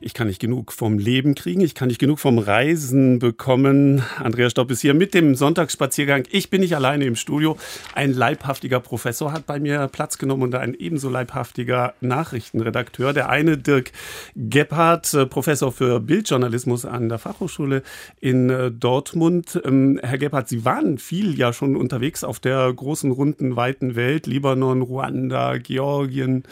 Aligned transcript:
Ich 0.00 0.14
kann 0.14 0.28
nicht 0.28 0.40
genug 0.40 0.72
vom 0.72 0.98
Leben 0.98 1.34
kriegen, 1.34 1.60
ich 1.60 1.74
kann 1.74 1.88
nicht 1.88 1.98
genug 1.98 2.20
vom 2.20 2.38
Reisen 2.38 3.18
bekommen. 3.18 4.02
Andreas 4.18 4.52
Stopp 4.52 4.70
ist 4.70 4.80
hier 4.80 4.94
mit 4.94 5.12
dem 5.12 5.34
Sonntagsspaziergang. 5.34 6.22
Ich 6.30 6.50
bin 6.50 6.60
nicht 6.60 6.76
alleine 6.76 7.04
im 7.04 7.16
Studio. 7.16 7.56
Ein 7.94 8.12
leibhaftiger 8.12 8.78
Professor 8.78 9.32
hat 9.32 9.46
bei 9.46 9.58
mir 9.58 9.88
Platz 9.88 10.18
genommen 10.18 10.44
und 10.44 10.54
ein 10.54 10.74
ebenso 10.74 11.08
leibhaftiger 11.08 11.94
Nachrichtenredakteur. 12.00 13.12
Der 13.12 13.28
eine 13.28 13.58
Dirk 13.58 13.90
Gebhardt, 14.36 15.12
äh, 15.14 15.26
Professor 15.26 15.72
für 15.72 15.98
Bildjournalismus 15.98 16.84
an 16.84 17.08
der 17.08 17.18
Fachhochschule 17.18 17.82
in 18.20 18.50
äh, 18.50 18.70
Dortmund. 18.70 19.60
Ähm, 19.64 19.98
Herr 20.02 20.18
Gebhardt, 20.18 20.48
Sie 20.48 20.64
waren 20.64 20.98
viel 20.98 21.36
ja 21.36 21.52
schon 21.52 21.74
unterwegs 21.74 22.22
auf 22.22 22.38
der 22.38 22.72
großen, 22.72 23.10
runden, 23.10 23.56
weiten 23.56 23.96
Welt. 23.96 24.28
Libanon, 24.28 24.82
Ruanda, 24.82 25.58
Georgien, 25.58 26.44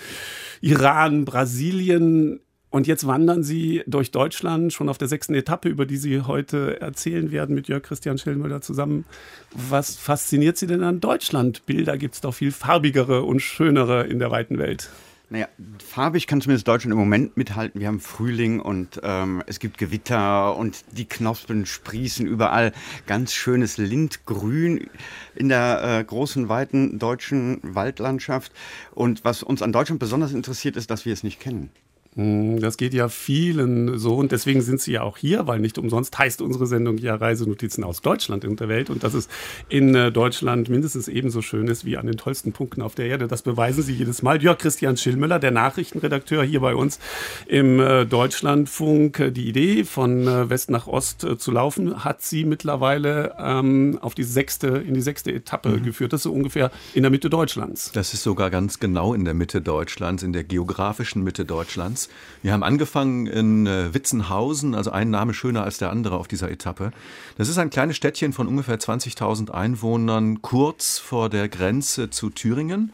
Iran, 0.61 1.25
Brasilien. 1.25 2.41
Und 2.71 2.87
jetzt 2.87 3.07
wandern 3.07 3.43
Sie 3.43 3.83
durch 3.87 4.11
Deutschland 4.11 4.73
schon 4.73 4.89
auf 4.89 4.99
der 4.99 5.09
sechsten 5.09 5.35
Etappe, 5.35 5.69
über 5.69 5.87
die 5.87 5.97
Sie 5.97 6.23
heute 6.23 6.81
erzählen 6.81 7.31
werden 7.31 7.55
mit 7.55 7.69
Jörg 7.69 7.83
Christian 7.83 8.19
Schellmüller 8.19 8.61
zusammen. 8.61 9.05
Was 9.53 9.97
fasziniert 9.97 10.59
Sie 10.59 10.67
denn 10.67 10.83
an 10.83 11.01
Deutschland? 11.01 11.65
Bilder 11.67 11.97
gibt 11.97 12.17
es 12.17 12.21
doch 12.21 12.35
viel 12.35 12.53
farbigere 12.53 13.23
und 13.23 13.41
schönere 13.41 14.07
in 14.07 14.19
der 14.19 14.31
weiten 14.31 14.59
Welt. 14.59 14.91
Naja, 15.29 15.49
farbig 15.85 16.29
kann 16.29 16.41
zumindest 16.41 16.69
Deutschland 16.69 16.93
im 16.93 16.99
Moment 16.99 17.37
mithalten. 17.37 17.81
Wir 17.81 17.89
haben 17.89 17.99
Frühling 17.99 18.61
und 18.61 19.01
ähm, 19.03 19.43
es 19.47 19.59
gibt 19.59 19.77
Gewitter 19.77 20.57
und 20.57 20.85
die 20.93 21.05
Knospen 21.05 21.67
sprießen 21.67 22.29
überall. 22.29 22.73
Ganz 23.09 23.33
schönes 23.33 23.77
Lindgrün 23.77 24.89
in 25.35 25.49
der 25.49 25.83
äh, 25.83 26.05
großen, 26.05 26.49
weiten 26.49 27.01
deutschen 27.01 27.59
Waldlandschaft. 27.63 28.53
Und 28.93 29.25
was 29.25 29.43
uns 29.43 29.63
an 29.63 29.73
Deutschland 29.73 29.99
besonders 29.99 30.33
interessiert, 30.33 30.77
ist, 30.77 30.93
dass 30.93 31.05
wir 31.05 31.13
es 31.13 31.25
nicht 31.25 31.41
kennen. 31.41 31.71
Hm, 32.17 32.61
das 32.61 32.79
geht 32.79 32.95
ja 32.95 33.11
vielen 33.11 33.99
so 33.99 34.17
und 34.17 34.33
deswegen 34.33 34.63
sind 34.63 34.81
sie 34.81 34.93
ja 34.93 35.03
auch 35.03 35.19
hier, 35.19 35.47
weil 35.47 35.61
nicht 35.61 35.77
umsonst 35.77 36.19
heißt 36.19 36.41
unsere 36.41 36.67
Sendung 36.67 36.97
ja 36.97 37.15
Reisenotizen 37.15 37.85
aus 37.85 38.01
Deutschland 38.01 38.47
und 38.47 38.59
der 38.59 38.71
Welt 38.71 38.89
und 38.89 39.05
dass 39.05 39.13
es 39.13 39.29
in 39.69 39.95
äh, 39.95 40.11
Deutschland 40.11 40.71
mindestens 40.71 41.09
ebenso 41.09 41.43
schön 41.43 41.69
ist 41.69 41.85
wie 41.85 41.99
an 41.99 42.07
den 42.07 42.17
tollsten 42.17 42.53
Punkten 42.53 42.81
auf 42.81 42.95
der 42.95 43.07
Erde. 43.07 43.29
Das 43.29 43.43
beweisen 43.43 43.83
sie 43.83 43.93
jedes 43.93 44.23
Mal. 44.23 44.43
Jörg 44.43 44.57
Christian 44.57 44.97
Schillmüller, 44.97 45.39
der 45.39 45.51
Nachrichtenredakteur 45.51 46.43
hier 46.43 46.61
bei 46.61 46.75
uns 46.75 47.01
im 47.49 47.81
äh, 47.81 48.07
Deutschlandfunk, 48.07 49.33
die 49.35 49.49
Idee 49.49 49.85
von 49.85 50.27
äh, 50.27 50.49
West 50.49 50.71
nach 50.71 50.87
Ost 50.87 51.27
zu 51.39 51.51
laufen, 51.51 52.03
hat 52.03 52.23
sie 52.23 52.47
mittlerweile 52.47 53.35
ähm, 53.39 53.99
auf 54.01 54.15
die 54.15 54.25
sechste, 54.25 54.69
in 54.69 54.95
die 54.95 55.03
sechste 55.03 55.33
Etappe 55.33 55.69
mhm. 55.69 55.83
geführt. 55.83 56.15
Das 56.15 56.21
ist 56.21 56.25
so 56.25 56.33
ungefähr 56.33 56.71
in 56.95 57.03
der 57.03 57.11
Mitte 57.11 57.29
Deutschlands. 57.29 57.93
Das 57.93 58.15
ist 58.15 58.23
sogar 58.23 58.49
ganz 58.49 58.81
genau 58.81 59.13
in 59.13 59.27
der 59.27 59.35
Mitte 59.35 59.61
Deutschlands, 59.61 60.23
in 60.23 60.33
der 60.33 60.45
geografischen 60.45 61.23
Mitte 61.23 61.45
Deutschlands. 61.45 62.06
Wir 62.43 62.53
haben 62.53 62.63
angefangen 62.63 63.27
in 63.27 63.67
äh, 63.67 63.93
Witzenhausen, 63.93 64.75
also 64.75 64.91
ein 64.93 65.11
Name 65.11 65.35
schöner 65.35 65.65
als 65.65 65.79
der 65.79 65.91
andere 65.91 66.17
auf 66.17 66.29
dieser 66.29 66.51
Etappe. 66.51 66.93
Das 67.39 67.49
ist 67.49 67.59
ein 67.59 67.71
kleines 67.71 67.97
Städtchen 67.97 68.33
von 68.33 68.47
ungefähr 68.47 68.79
20.000 68.79 69.51
Einwohnern, 69.51 70.43
kurz 70.43 70.99
vor 70.99 71.29
der 71.29 71.49
Grenze 71.49 72.11
zu 72.11 72.31
Thüringen. 72.31 72.93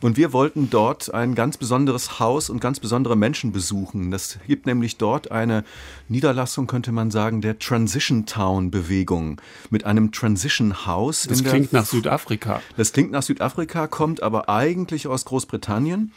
Und 0.00 0.16
wir 0.16 0.32
wollten 0.32 0.70
dort 0.70 1.14
ein 1.14 1.34
ganz 1.34 1.56
besonderes 1.56 2.20
Haus 2.20 2.50
und 2.50 2.60
ganz 2.60 2.80
besondere 2.80 3.16
Menschen 3.16 3.52
besuchen. 3.52 4.10
Das 4.10 4.38
gibt 4.46 4.66
nämlich 4.66 4.98
dort 4.98 5.30
eine 5.30 5.64
Niederlassung, 6.08 6.66
könnte 6.66 6.92
man 6.92 7.10
sagen, 7.10 7.40
der 7.40 7.58
Transition 7.58 8.26
Town 8.26 8.70
Bewegung 8.70 9.40
mit 9.70 9.84
einem 9.84 10.12
Transition 10.12 10.86
House. 10.86 11.26
Das 11.28 11.42
klingt 11.42 11.72
nach 11.72 11.86
Südafrika. 11.86 12.60
Das 12.76 12.92
klingt 12.92 13.12
nach 13.12 13.22
Südafrika, 13.22 13.86
kommt 13.86 14.22
aber 14.22 14.48
eigentlich 14.48 15.06
aus 15.06 15.24
Großbritannien. 15.24 16.12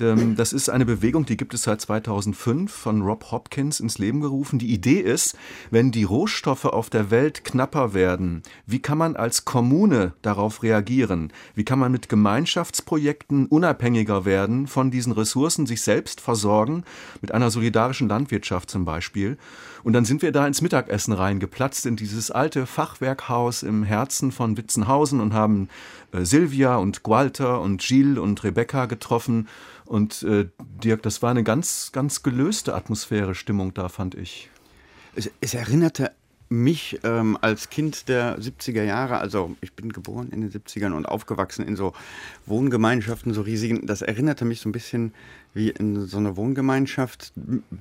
Ähm, 0.00 0.36
das 0.36 0.52
ist 0.52 0.68
eine 0.68 0.86
Bewegung, 0.86 1.26
die 1.26 1.36
gibt 1.36 1.54
es 1.54 1.62
seit 1.62 1.80
2005 1.80 2.72
von 2.72 3.02
Rob 3.02 3.30
Hopkins 3.30 3.80
ins 3.80 3.98
Leben 3.98 4.20
gerufen. 4.20 4.58
Die 4.58 4.72
Idee 4.72 5.00
ist, 5.00 5.36
wenn 5.70 5.90
die 5.90 6.04
Rohstoffe 6.04 6.64
auf 6.64 6.90
der 6.90 7.10
Welt 7.10 7.44
knapper 7.44 7.94
werden, 7.94 8.42
wie 8.66 8.80
kann 8.80 8.98
man 8.98 9.16
als 9.16 9.44
Kommune 9.44 10.12
darauf 10.22 10.62
reagieren? 10.62 11.32
Wie 11.54 11.64
kann 11.64 11.78
man 11.78 11.92
mit 11.92 12.08
Gemeinschaftsprojekten 12.08 13.46
unabhängiger 13.46 14.24
werden 14.24 14.66
von 14.66 14.90
diesen 14.90 15.12
Ressourcen, 15.12 15.66
sich 15.66 15.82
selbst 15.82 16.20
versorgen, 16.20 16.84
mit 17.20 17.32
einer 17.32 17.50
solidarischen 17.50 18.08
Landwirtschaft 18.08 18.70
zum 18.70 18.84
Beispiel? 18.84 19.38
Und 19.84 19.92
dann 19.92 20.04
sind 20.04 20.22
wir 20.22 20.32
da 20.32 20.46
ins 20.46 20.60
Mittagessen 20.60 21.12
reingeplatzt, 21.12 21.86
in 21.86 21.96
dieses 21.96 22.30
alte 22.30 22.66
Fachwerkhaus 22.66 23.62
im 23.62 23.84
Herzen 23.84 24.32
von 24.32 24.56
Witzenhausen 24.56 25.20
und 25.20 25.32
haben 25.32 25.68
äh, 26.12 26.24
Silvia 26.24 26.76
und 26.76 27.02
Gualter 27.02 27.60
und 27.60 27.80
Gilles 27.80 28.18
und 28.18 28.42
Rebecca 28.44 28.86
getroffen. 28.86 29.48
Und 29.88 30.22
äh, 30.22 30.48
Dirk, 30.84 31.02
das 31.02 31.22
war 31.22 31.30
eine 31.30 31.42
ganz, 31.42 31.92
ganz 31.92 32.22
gelöste 32.22 32.74
Atmosphäre, 32.74 33.34
Stimmung 33.34 33.72
da, 33.72 33.88
fand 33.88 34.14
ich. 34.14 34.50
Es, 35.16 35.30
es 35.40 35.54
erinnerte 35.54 36.12
mich 36.50 37.00
ähm, 37.04 37.38
als 37.40 37.70
Kind 37.70 38.08
der 38.08 38.38
70er 38.38 38.82
Jahre, 38.82 39.18
also 39.18 39.56
ich 39.62 39.72
bin 39.72 39.90
geboren 39.90 40.28
in 40.30 40.42
den 40.42 40.50
70ern 40.50 40.92
und 40.92 41.06
aufgewachsen 41.06 41.66
in 41.66 41.74
so 41.74 41.94
Wohngemeinschaften, 42.44 43.32
so 43.32 43.40
riesigen, 43.40 43.86
das 43.86 44.02
erinnerte 44.02 44.44
mich 44.44 44.60
so 44.60 44.68
ein 44.68 44.72
bisschen 44.72 45.14
wie 45.54 45.70
in 45.70 46.06
so 46.06 46.18
einer 46.18 46.36
Wohngemeinschaft. 46.36 47.32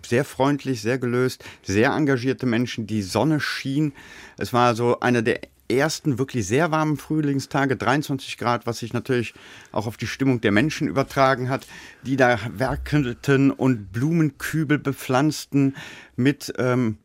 Sehr 0.05 0.23
freundlich, 0.23 0.81
sehr 0.81 0.99
gelöst, 0.99 1.43
sehr 1.61 1.91
engagierte 1.91 2.45
Menschen, 2.45 2.87
die 2.87 3.01
Sonne 3.01 3.41
schien. 3.41 3.91
Es 4.37 4.53
war 4.53 4.75
so 4.75 5.01
einer 5.01 5.21
der 5.21 5.41
ersten 5.69 6.17
wirklich 6.17 6.47
sehr 6.47 6.71
warmen 6.71 6.97
Frühlingstage, 6.97 7.75
23 7.75 8.37
Grad, 8.37 8.65
was 8.65 8.79
sich 8.79 8.93
natürlich 8.93 9.33
auch 9.71 9.87
auf 9.87 9.97
die 9.97 10.07
Stimmung 10.07 10.41
der 10.41 10.51
Menschen 10.51 10.87
übertragen 10.87 11.49
hat, 11.49 11.67
die 12.03 12.15
da 12.15 12.39
werkelten 12.53 13.51
und 13.51 13.91
Blumenkübel 13.91 14.79
bepflanzten 14.79 15.75
mit 16.15 16.53
ähm, 16.57 16.97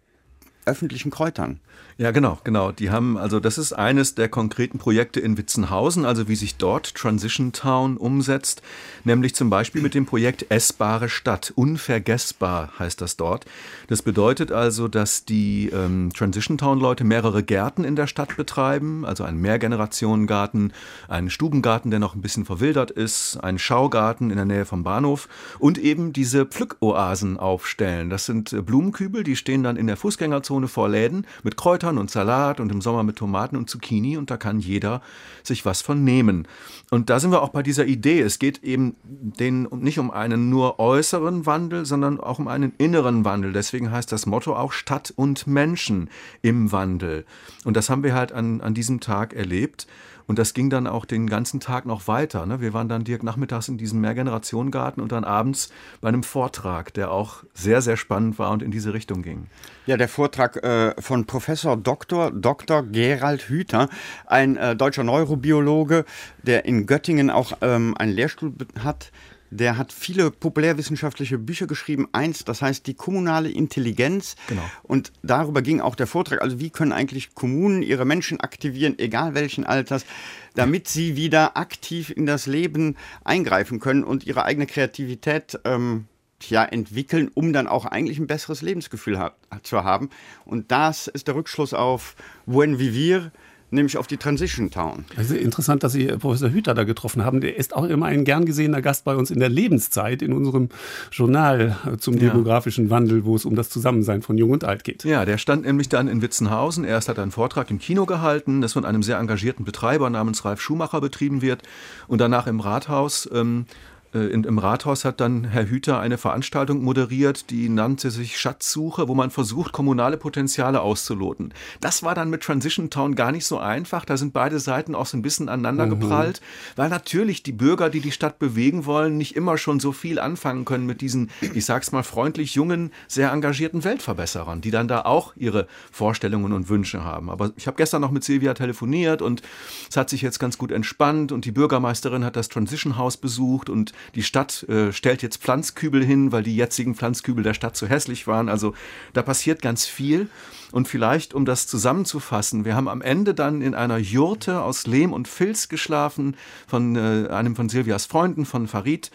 öffentlichen 0.65 1.11
Kräutern. 1.11 1.61
Ja, 1.99 2.11
genau, 2.11 2.39
genau. 2.43 2.73
Die 2.73 2.91
haben, 2.91 3.19
also 3.19 3.39
das 3.39 3.59
ist 3.59 3.75
eines 3.75 4.15
der 4.15 4.29
konkreten 4.29 4.79
Projekte 4.79 5.21
in 5.21 5.37
Witzenhausen, 5.37 6.07
also 6.07 6.27
wie 6.27 6.37
sich 6.37 6.57
dort 6.57 6.95
Transition 6.95 7.53
Town 7.53 7.97
umsetzt, 7.97 8.63
nämlich 9.05 9.35
zum 9.35 9.51
Beispiel 9.51 9.83
mit 9.83 9.95
dem 9.95 10.07
Projekt 10.07 10.47
Essbare 10.51 11.09
Stadt. 11.09 11.53
Unvergessbar 11.55 12.73
heißt 12.79 13.01
das 13.01 13.17
dort. 13.17 13.45
Das 13.89 14.03
bedeutet 14.03 14.53
also, 14.53 14.89
dass 14.89 15.27
die 15.27 15.69
ähm, 15.69 16.11
Transition 16.15 16.57
Town 16.57 16.81
Leute 16.81 17.05
mehrere 17.05 17.43
Gärten 17.43 17.85
in 17.85 17.95
der 17.95 18.07
Stadt 18.07 18.37
betreiben, 18.37 19.05
also 19.05 19.25
einen 19.25 19.41
Mehrgenerationengarten, 19.41 20.73
einen 21.09 21.31
Stubengarten, 21.31 21.91
der 21.91 22.01
noch 22.01 22.15
ein 22.15 22.23
bisschen 22.23 22.47
verwildert 22.47 22.91
ist, 22.91 23.37
einen 23.37 23.59
Schaugarten 23.59 24.31
in 24.31 24.37
der 24.37 24.47
Nähe 24.47 24.65
vom 24.65 24.83
Bahnhof 24.83 25.29
und 25.59 25.77
eben 25.77 26.13
diese 26.13 26.47
Pflückoasen 26.47 27.37
aufstellen. 27.37 28.09
Das 28.09 28.25
sind 28.25 28.53
äh, 28.53 28.63
Blumenkübel, 28.63 29.25
die 29.25 29.37
stehen 29.37 29.63
dann 29.63 29.77
in 29.77 29.87
der 29.87 29.97
Fußgängerzone 29.99 30.52
vor 30.69 30.89
Läden 30.89 31.27
mit 31.43 31.57
Kräutern 31.57 31.83
Kräutern 31.83 31.99
und 31.99 32.11
Salat 32.11 32.61
und 32.61 32.71
im 32.71 32.81
Sommer 32.81 33.03
mit 33.03 33.17
Tomaten 33.17 33.57
und 33.57 33.69
Zucchini 33.69 34.17
und 34.17 34.31
da 34.31 34.37
kann 34.37 34.61
jeder 34.61 35.01
sich 35.43 35.65
was 35.65 35.83
von 35.83 36.05
nehmen. 36.05 36.47
Und 36.91 37.11
da 37.11 37.19
sind 37.19 37.33
wir 37.33 37.43
auch 37.43 37.49
bei 37.49 37.63
dieser 37.63 37.87
Idee. 37.87 38.21
Es 38.21 38.39
geht 38.39 38.63
eben 38.63 38.95
den, 39.03 39.63
nicht 39.81 39.99
um 39.99 40.11
einen 40.11 40.51
nur 40.51 40.79
äußeren 40.79 41.47
Wandel, 41.47 41.87
sondern 41.87 42.21
auch 42.21 42.39
um 42.39 42.47
einen 42.47 42.73
inneren 42.79 43.25
Wandel. 43.25 43.53
Deswegen 43.53 43.91
heißt 43.91 44.13
das 44.13 44.27
Motto 44.27 44.55
auch 44.55 44.73
Stadt 44.73 45.13
und 45.17 45.47
Menschen 45.47 46.11
im 46.43 46.73
Wandel. 46.73 47.25
Und 47.65 47.77
das 47.77 47.89
haben 47.89 48.03
wir 48.03 48.15
halt 48.15 48.33
an, 48.33 48.61
an 48.61 48.75
diesem 48.75 49.01
Tag 49.01 49.33
erlebt. 49.33 49.87
Und 50.27 50.39
das 50.39 50.55
ging 50.55 50.71
dann 50.71 50.87
auch 50.87 51.05
den 51.05 51.27
ganzen 51.29 51.61
Tag 51.61 51.87
noch 51.87 52.09
weiter. 52.09 52.47
Ne? 52.47 52.61
Wir 52.61 52.73
waren 52.73 52.89
dann 52.89 53.05
direkt 53.05 53.23
nachmittags 53.23 53.69
in 53.69 53.79
diesem 53.79 54.01
Mehrgenerationengarten 54.01 55.03
und 55.03 55.13
dann 55.13 55.25
abends 55.25 55.71
bei 56.01 56.09
einem 56.09 56.23
Vortrag, 56.23 56.95
der 56.95 57.11
auch 57.11 57.45
sehr, 57.55 57.83
sehr 57.83 57.97
spannend 57.97 58.39
war 58.39 58.51
und 58.51 58.63
in 58.63 58.71
diese 58.71 58.95
Richtung 58.95 59.23
ging. 59.23 59.49
Ja, 59.85 59.97
der 59.97 60.09
Vortrag 60.09 60.42
äh, 60.47 61.01
von 61.01 61.27
Professor 61.27 61.77
Dr. 61.77 62.31
Dr. 62.31 62.83
Gerald 62.83 63.49
Hüther, 63.49 63.89
ein 64.27 64.57
äh, 64.57 64.77
deutscher 64.77 65.05
Neurobiologe, 65.05 66.05
der 66.43 66.65
in 66.65 66.87
Göttingen 66.87 67.31
auch 67.31 67.53
ähm, 67.61 67.97
einen 67.97 68.13
Lehrstuhl 68.13 68.53
hat 68.83 69.11
der 69.53 69.77
hat 69.77 69.93
viele 69.93 70.31
populärwissenschaftliche 70.31 71.37
Bücher 71.37 71.67
geschrieben. 71.67 72.09
Eins, 72.13 72.45
das 72.45 72.63
heißt 72.63 72.87
die 72.87 72.95
kommunale 72.95 73.51
Intelligenz. 73.51 74.35
Genau. 74.49 74.63
Und 74.83 75.13
darüber 75.23 75.61
ging 75.61 75.81
auch 75.81 75.95
der 75.95 76.07
Vortrag. 76.07 76.41
Also 76.41 76.59
wie 76.59 76.71
können 76.71 76.93
eigentlich 76.93 77.35
Kommunen 77.35 77.83
ihre 77.83 78.07
Menschen 78.07 78.41
aktivieren, 78.41 78.99
egal 78.99 79.35
welchen 79.35 79.65
Alters, 79.65 80.07
damit 80.55 80.89
sie 80.89 81.17
wieder 81.17 81.57
aktiv 81.59 82.11
in 82.11 82.25
das 82.25 82.47
Leben 82.47 82.97
eingreifen 83.25 83.79
können 83.79 84.05
und 84.05 84.25
ihre 84.25 84.45
eigene 84.47 84.67
Kreativität 84.67 85.61
ähm, 85.65 86.07
ja, 86.51 86.65
entwickeln, 86.65 87.31
um 87.35 87.53
dann 87.53 87.67
auch 87.67 87.85
eigentlich 87.85 88.19
ein 88.19 88.27
besseres 88.27 88.63
Lebensgefühl 88.63 89.19
ha 89.19 89.33
zu 89.63 89.85
haben. 89.85 90.11
Und 90.45 90.71
das 90.71 91.09
ist 91.09 91.29
der 91.29 91.35
Rückschluss 91.35 91.75
auf 91.75 92.17
Buen 92.47 92.79
Vivir, 92.79 93.33
nämlich 93.73 93.97
auf 93.97 94.07
die 94.07 94.19
Transition 94.19 94.71
Town. 94.71 95.05
Also 95.17 95.35
interessant, 95.35 95.83
dass 95.83 95.93
Sie 95.93 96.07
Professor 96.07 96.51
Hüter 96.51 96.75
da 96.75 96.85
getroffen 96.85 97.25
haben. 97.25 97.41
Der 97.41 97.57
ist 97.57 97.75
auch 97.75 97.85
immer 97.85 98.07
ein 98.07 98.25
gern 98.25 98.45
gesehener 98.45 98.83
Gast 98.83 99.05
bei 99.05 99.17
uns 99.17 99.31
in 99.31 99.41
der 99.41 99.49
Lebenszeit, 99.49 100.23
in 100.23 100.33
unserem 100.33 100.69
Journal 101.11 101.77
zum 101.99 102.15
ja. 102.15 102.29
demografischen 102.29 102.91
Wandel, 102.91 103.25
wo 103.25 103.35
es 103.35 103.45
um 103.45 103.57
das 103.57 103.71
Zusammensein 103.71 104.23
von 104.23 104.37
Jung 104.39 104.51
und 104.51 104.65
Alt 104.65 104.85
geht. 104.85 105.05
Ja, 105.05 105.25
der 105.25 105.39
stand 105.39 105.65
nämlich 105.65 105.89
dann 105.89 106.07
in 106.07 106.23
Witzenhausen. 106.23 106.85
Erst 106.85 107.09
hat 107.09 107.17
er 107.17 107.23
einen 107.23 107.33
Vortrag 107.33 107.71
im 107.71 107.79
Kino 107.79 108.07
gehalten, 108.07 108.61
das 108.61 108.75
von 108.75 108.85
einem 108.85 109.03
sehr 109.03 109.19
engagierten 109.19 109.65
Betreiber 109.65 110.11
namens 110.11 110.45
Ralf 110.45 110.61
Schumacher 110.61 111.01
betrieben 111.01 111.43
wird 111.43 111.63
und 112.07 112.21
danach 112.21 112.47
im 112.47 112.61
Rathaus. 112.61 113.29
Ähm, 113.33 113.65
äh, 113.67 114.02
in, 114.19 114.45
im 114.45 114.59
Rathaus 114.59 115.05
hat 115.05 115.21
dann 115.21 115.45
Herr 115.45 115.67
Hüter 115.67 115.99
eine 115.99 116.19
Veranstaltung 116.19 116.83
moderiert, 116.83 117.51
die 117.51 117.69
nannte 117.69 118.11
sich 118.11 118.39
Schatzsuche, 118.39 119.09
wo 119.09 119.15
man 119.15 119.31
versucht, 119.31 119.73
kommunale 119.73 120.19
Potenziale 120.19 120.83
auszuloten. 120.83 121.55
Das 121.81 122.03
war 122.03 122.15
dann 122.15 122.29
mit 122.29 122.43
Transition 122.43 122.91
Town 122.91 123.15
gar 123.15 123.33
nicht 123.33 123.47
so 123.47 123.59
einfach. 123.59 124.05
Da 124.05 124.19
sind 124.19 124.35
beide 124.35 124.61
Seiten 124.61 124.95
auch 124.95 125.07
so 125.07 125.17
ein 125.17 125.23
bisschen 125.23 125.49
aneinander 125.49 125.87
mhm. 125.87 126.01
geprallt, 126.01 126.43
weil 126.77 126.91
natürlich 126.91 127.43
die 127.43 127.53
Bürger, 127.53 127.89
die 127.89 128.01
die 128.01 128.13
Stadt 128.13 128.39
bewegen 128.39 128.85
wollen, 128.85 129.17
nicht 129.17 129.35
immer 129.35 129.57
schon 129.57 129.81
so 129.81 129.93
viel 129.93 130.19
anfangen 130.19 130.67
können 130.67 130.85
mit 130.85 131.01
diesen, 131.01 131.31
ich 131.41 131.65
sag's 131.65 131.93
mal 131.93 132.03
freundlich, 132.03 132.55
jungen, 132.55 132.93
sehr 133.09 133.33
engagierten 133.33 133.83
Weltverbesserern, 133.83 134.61
die 134.61 134.71
dann 134.71 134.89
da 134.89 135.03
auch 135.03 135.33
ihre 135.37 135.67
Vorstellungen 135.91 136.53
und 136.53 136.69
Wünsche 136.69 137.03
haben. 137.03 137.31
Aber 137.31 137.53
ich 137.57 137.67
habe 137.67 137.79
gestern 137.79 138.03
noch 138.03 138.11
mit 138.11 138.25
Silvia 138.25 138.53
telefoniert 138.53 139.23
und 139.23 139.43
es 139.89 139.97
hat 139.97 140.11
sich 140.11 140.21
jetzt 140.21 140.39
ganz 140.39 140.59
gut 140.59 140.71
entspannt 140.71 141.33
und 141.33 141.47
die 141.47 141.53
Bürgermeisterin 141.53 142.25
hat 142.25 142.37
das 142.37 142.51
Transition 142.51 142.99
House 142.99 143.17
besucht 143.17 143.71
und 143.71 143.93
die 144.15 144.23
Stadt 144.23 144.65
äh, 144.69 144.93
stellt 144.93 145.23
jetzt 145.23 145.43
Pflanzkübel 145.43 146.05
hin, 146.05 146.33
weil 146.33 146.43
die 146.43 146.57
jetzigen 146.57 146.95
Pflanzkübel 146.95 147.43
der 147.43 147.55
Stadt 147.55 147.77
zu 147.77 147.89
hässlich 147.89 148.27
waren. 148.27 148.49
Also 148.49 148.75
da 149.13 149.23
passiert 149.23 149.63
ganz 149.63 149.87
viel. 149.87 150.29
Und 150.73 150.89
vielleicht, 150.89 151.35
um 151.35 151.45
das 151.45 151.67
zusammenzufassen, 151.67 152.65
wir 152.65 152.75
haben 152.75 152.89
am 152.89 153.03
Ende 153.03 153.35
dann 153.35 153.61
in 153.61 153.75
einer 153.75 153.99
Jurte 153.99 154.63
aus 154.63 154.87
Lehm 154.87 155.13
und 155.13 155.29
Filz 155.29 155.69
geschlafen, 155.69 156.37
von 156.67 156.97
äh, 156.97 157.29
einem 157.29 157.57
von 157.57 157.69
Silvias 157.69 158.07
Freunden, 158.07 158.47
von 158.47 158.67
Farid. 158.69 159.11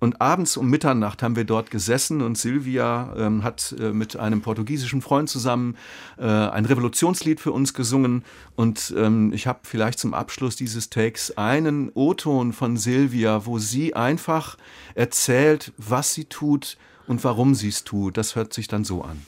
Und 0.00 0.22
abends 0.22 0.56
um 0.56 0.70
Mitternacht 0.70 1.22
haben 1.22 1.36
wir 1.36 1.44
dort 1.44 1.70
gesessen 1.70 2.22
und 2.22 2.38
Silvia 2.38 3.14
ähm, 3.16 3.44
hat 3.44 3.74
äh, 3.78 3.92
mit 3.92 4.16
einem 4.16 4.40
portugiesischen 4.40 5.02
Freund 5.02 5.28
zusammen 5.28 5.76
äh, 6.16 6.24
ein 6.24 6.64
Revolutionslied 6.64 7.38
für 7.38 7.52
uns 7.52 7.74
gesungen. 7.74 8.24
Und 8.56 8.94
ähm, 8.96 9.30
ich 9.34 9.46
habe 9.46 9.60
vielleicht 9.64 9.98
zum 9.98 10.14
Abschluss 10.14 10.56
dieses 10.56 10.88
Takes 10.88 11.36
einen 11.36 11.90
O-Ton 11.92 12.54
von 12.54 12.78
Silvia, 12.78 13.44
wo 13.44 13.58
sie 13.58 13.94
einfach 13.94 14.56
erzählt, 14.94 15.72
was 15.76 16.14
sie 16.14 16.24
tut 16.24 16.78
und 17.06 17.22
warum 17.22 17.54
sie 17.54 17.68
es 17.68 17.84
tut. 17.84 18.16
Das 18.16 18.36
hört 18.36 18.54
sich 18.54 18.68
dann 18.68 18.84
so 18.84 19.02
an. 19.02 19.20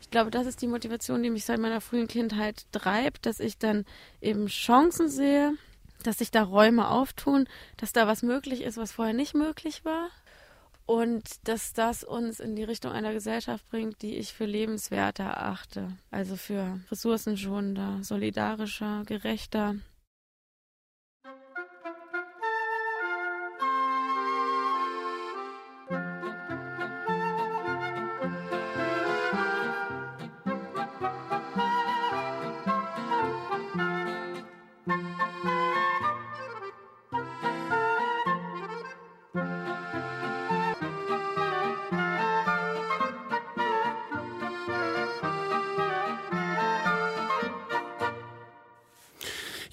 Ich 0.00 0.10
glaube, 0.10 0.30
das 0.30 0.46
ist 0.46 0.62
die 0.62 0.68
Motivation, 0.68 1.22
die 1.22 1.28
mich 1.28 1.44
seit 1.44 1.60
meiner 1.60 1.82
frühen 1.82 2.06
Kindheit 2.06 2.64
treibt, 2.72 3.26
dass 3.26 3.38
ich 3.38 3.58
dann 3.58 3.84
eben 4.22 4.46
Chancen 4.46 5.10
sehe, 5.10 5.52
dass 6.02 6.18
sich 6.18 6.30
da 6.30 6.42
Räume 6.42 6.88
auftun, 6.88 7.48
dass 7.76 7.92
da 7.92 8.06
was 8.06 8.22
möglich 8.22 8.62
ist, 8.62 8.76
was 8.76 8.92
vorher 8.92 9.14
nicht 9.14 9.34
möglich 9.34 9.84
war. 9.84 10.08
Und 10.86 11.24
dass 11.48 11.72
das 11.72 12.04
uns 12.04 12.38
in 12.38 12.54
die 12.54 12.62
Richtung 12.62 12.92
einer 12.92 13.12
Gesellschaft 13.12 13.68
bringt, 13.70 14.02
die 14.02 14.16
ich 14.16 14.32
für 14.32 14.44
lebenswerter 14.44 15.24
erachte. 15.24 15.88
Also 16.12 16.36
für 16.36 16.78
ressourcenschonender, 16.90 17.98
solidarischer, 18.02 19.02
gerechter. 19.04 19.74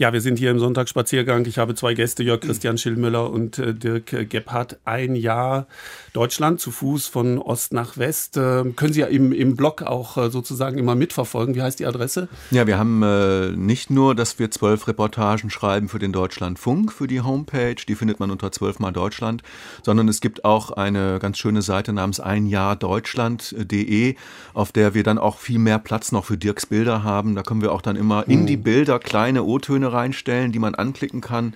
Ja, 0.03 0.11
wir 0.11 0.19
sind 0.19 0.37
hier 0.37 0.51
im 0.51 0.59
Sonntagsspaziergang. 0.59 1.45
Ich 1.45 1.59
habe 1.59 1.75
zwei 1.75 1.93
Gäste, 1.93 2.23
Jörg 2.23 2.41
Christian 2.41 2.77
Schillmüller 2.77 3.29
und 3.29 3.57
äh, 3.57 3.73
Dirk 3.73 4.29
Gebhardt. 4.29 4.77
Ein 4.83 5.15
Jahr 5.15 5.65
Deutschland 6.11 6.59
zu 6.59 6.71
Fuß 6.71 7.07
von 7.07 7.37
Ost 7.37 7.71
nach 7.71 7.97
West. 7.97 8.35
Äh, 8.35 8.65
können 8.75 8.91
Sie 8.91 8.99
ja 8.99 9.05
im, 9.07 9.31
im 9.31 9.55
Blog 9.55 9.81
auch 9.81 10.17
äh, 10.17 10.29
sozusagen 10.29 10.77
immer 10.77 10.95
mitverfolgen. 10.95 11.55
Wie 11.55 11.61
heißt 11.61 11.79
die 11.79 11.85
Adresse? 11.85 12.27
Ja, 12.51 12.67
wir 12.67 12.77
haben 12.77 13.01
äh, 13.01 13.51
nicht 13.51 13.91
nur, 13.91 14.13
dass 14.13 14.39
wir 14.39 14.51
zwölf 14.51 14.89
Reportagen 14.89 15.49
schreiben 15.49 15.87
für 15.87 15.99
den 15.99 16.11
Deutschlandfunk, 16.11 16.91
für 16.91 17.07
die 17.07 17.21
Homepage, 17.21 17.75
die 17.75 17.95
findet 17.95 18.19
man 18.19 18.29
unter 18.29 18.51
zwölfmal 18.51 18.91
Deutschland, 18.91 19.41
sondern 19.83 20.09
es 20.09 20.19
gibt 20.19 20.43
auch 20.43 20.71
eine 20.71 21.19
ganz 21.19 21.37
schöne 21.37 21.61
Seite 21.61 21.93
namens 21.93 22.19
einjahrdeutschland.de, 22.19 24.15
auf 24.53 24.73
der 24.73 24.95
wir 24.95 25.03
dann 25.03 25.17
auch 25.17 25.37
viel 25.37 25.59
mehr 25.59 25.79
Platz 25.79 26.11
noch 26.11 26.25
für 26.25 26.37
Dirks 26.37 26.65
Bilder 26.65 27.03
haben. 27.03 27.35
Da 27.35 27.43
können 27.43 27.61
wir 27.61 27.71
auch 27.71 27.81
dann 27.81 27.95
immer 27.95 28.27
in 28.27 28.45
die 28.45 28.55
hm. 28.55 28.63
Bilder 28.63 28.99
kleine 28.99 29.43
O-Töne 29.45 29.92
reinstellen, 29.93 30.51
die 30.51 30.59
man 30.59 30.75
anklicken 30.75 31.21
kann. 31.21 31.55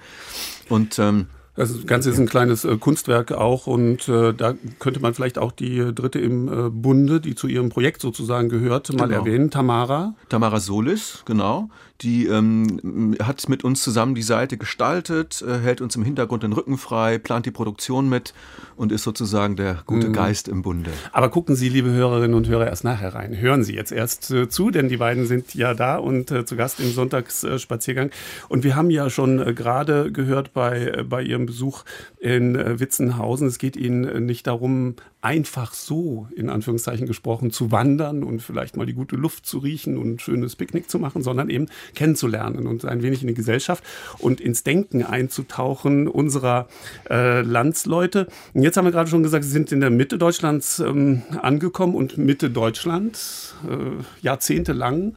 Und 0.70 1.00
ähm, 1.00 1.28
das 1.58 1.88
Ganze 1.88 2.12
ist 2.12 2.20
ein 2.20 2.28
kleines 2.28 2.66
äh, 2.66 2.78
Kunstwerk 2.78 3.32
auch 3.32 3.66
und 3.66 4.08
äh, 4.08 4.32
da 4.32 4.54
könnte 4.78 5.00
man 5.00 5.16
vielleicht 5.16 5.40
auch 5.40 5.52
die 5.52 5.80
äh, 5.80 5.92
dritte 5.92 6.20
im 6.20 6.48
äh, 6.48 6.70
Bunde, 6.70 7.20
die 7.20 7.34
zu 7.34 7.48
ihrem 7.48 7.70
Projekt 7.70 8.00
sozusagen 8.00 8.48
gehört, 8.48 8.94
mal 8.94 9.08
genau. 9.08 9.22
erwähnen. 9.22 9.50
Tamara. 9.50 10.14
Tamara 10.30 10.60
Solis, 10.60 11.24
genau. 11.26 11.70
Die 12.02 12.28
ähm, 12.28 13.16
hat 13.22 13.50
mit 13.50 13.64
uns 13.64 13.82
zusammen 13.82 14.14
die 14.14 14.22
Seite 14.22 14.58
gestaltet, 14.58 15.44
äh, 15.48 15.60
hält 15.60 15.82
uns 15.82 15.96
im 15.96 16.04
Hintergrund 16.04 16.44
den 16.44 16.54
Rücken 16.54 16.78
frei, 16.78 17.18
plant 17.18 17.46
die 17.46 17.52
Produktion 17.52 18.08
mit 18.08 18.34
und 18.76 18.92
ist 18.92 19.04
sozusagen 19.04 19.56
der 19.56 19.82
gute 19.86 20.10
mhm. 20.10 20.14
Geist 20.14 20.48
im 20.48 20.62
Bunde. 20.62 20.92
Aber 21.12 21.30
gucken 21.30 21.56
Sie, 21.56 21.70
liebe 21.70 21.90
Hörerinnen 21.90 22.36
und 22.36 22.48
Hörer, 22.48 22.68
erst 22.68 22.84
nachher 22.84 23.16
rein. 23.16 23.36
Hören 23.40 23.64
Sie 23.64 23.74
jetzt 23.74 23.92
erst 23.92 24.30
äh, 24.30 24.48
zu, 24.48 24.70
denn 24.70 24.90
die 24.90 24.98
beiden 24.98 25.26
sind 25.26 25.56
ja 25.56 25.74
da 25.74 25.98
und 25.98 26.30
äh, 26.30 26.46
zu 26.46 26.56
Gast 26.56 26.80
im 26.80 26.92
Sonntagsspaziergang. 26.92 28.12
Und 28.48 28.64
wir 28.64 28.76
haben 28.76 28.92
ja 28.92 29.10
schon 29.10 29.40
äh, 29.40 29.54
gerade 29.54 30.12
gehört 30.12 30.54
bei, 30.54 30.88
äh, 30.98 31.04
bei 31.04 31.24
Ihrem 31.24 31.48
Besuch 31.48 31.84
in 32.20 32.56
äh, 32.56 32.80
Witzenhausen, 32.80 33.48
es 33.48 33.58
geht 33.58 33.76
Ihnen 33.76 34.26
nicht 34.26 34.46
darum, 34.46 34.96
einfach 35.22 35.74
so, 35.74 36.28
in 36.36 36.50
Anführungszeichen 36.50 37.08
gesprochen, 37.08 37.52
zu 37.52 37.72
wandern 37.72 38.24
und 38.24 38.42
vielleicht 38.42 38.78
mal 38.78 38.86
die 38.86 38.94
gute 38.94 39.16
Luft 39.16 39.46
zu 39.46 39.58
riechen 39.58 39.98
und 39.98 40.16
ein 40.16 40.20
schönes 40.20 40.56
Picknick 40.56 40.90
zu 40.90 41.00
machen, 41.00 41.24
sondern 41.24 41.50
eben 41.50 41.68
kennenzulernen 41.96 42.68
und 42.68 42.86
ein 42.86 43.02
wenig 43.02 43.22
in 43.22 43.28
die 43.28 43.34
Gesellschaft 43.34 43.84
und 44.20 44.40
ins 44.40 44.64
Denken 44.64 45.04
einzutauchen 45.04 46.08
unserer 46.08 46.68
äh, 47.10 47.42
Landsleute. 47.42 48.28
Und 48.54 48.62
jetzt 48.62 48.78
haben 48.78 48.86
wir 48.86 48.92
gerade 48.92 49.10
schon 49.10 49.24
gesagt, 49.24 49.44
Sie 49.44 49.50
sind 49.50 49.72
in 49.72 49.82
der 49.82 49.90
Mitte 49.90 50.18
Deutschlands 50.18 50.80
ähm, 50.80 51.24
angekommen 51.42 51.96
und 51.96 52.18
Mitte 52.18 52.50
Deutschland, 52.52 53.56
äh, 53.68 54.04
jahrzehntelang, 54.22 55.16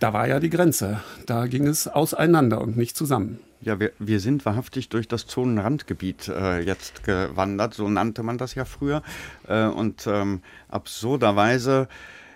da 0.00 0.12
war 0.12 0.28
ja 0.28 0.40
die 0.40 0.50
Grenze. 0.50 1.00
Da 1.26 1.46
ging 1.46 1.66
es 1.66 1.88
auseinander 1.88 2.60
und 2.60 2.76
nicht 2.76 2.96
zusammen. 2.96 3.38
Ja, 3.60 3.80
wir, 3.80 3.92
wir 3.98 4.20
sind 4.20 4.44
wahrhaftig 4.44 4.90
durch 4.90 5.08
das 5.08 5.26
Zonenrandgebiet 5.26 6.28
äh, 6.28 6.60
jetzt 6.60 7.04
gewandert, 7.04 7.72
so 7.72 7.88
nannte 7.88 8.22
man 8.22 8.36
das 8.36 8.54
ja 8.54 8.66
früher. 8.66 9.02
Äh, 9.48 9.64
und 9.64 10.06
ähm, 10.06 10.42
absurderweise 10.68 11.88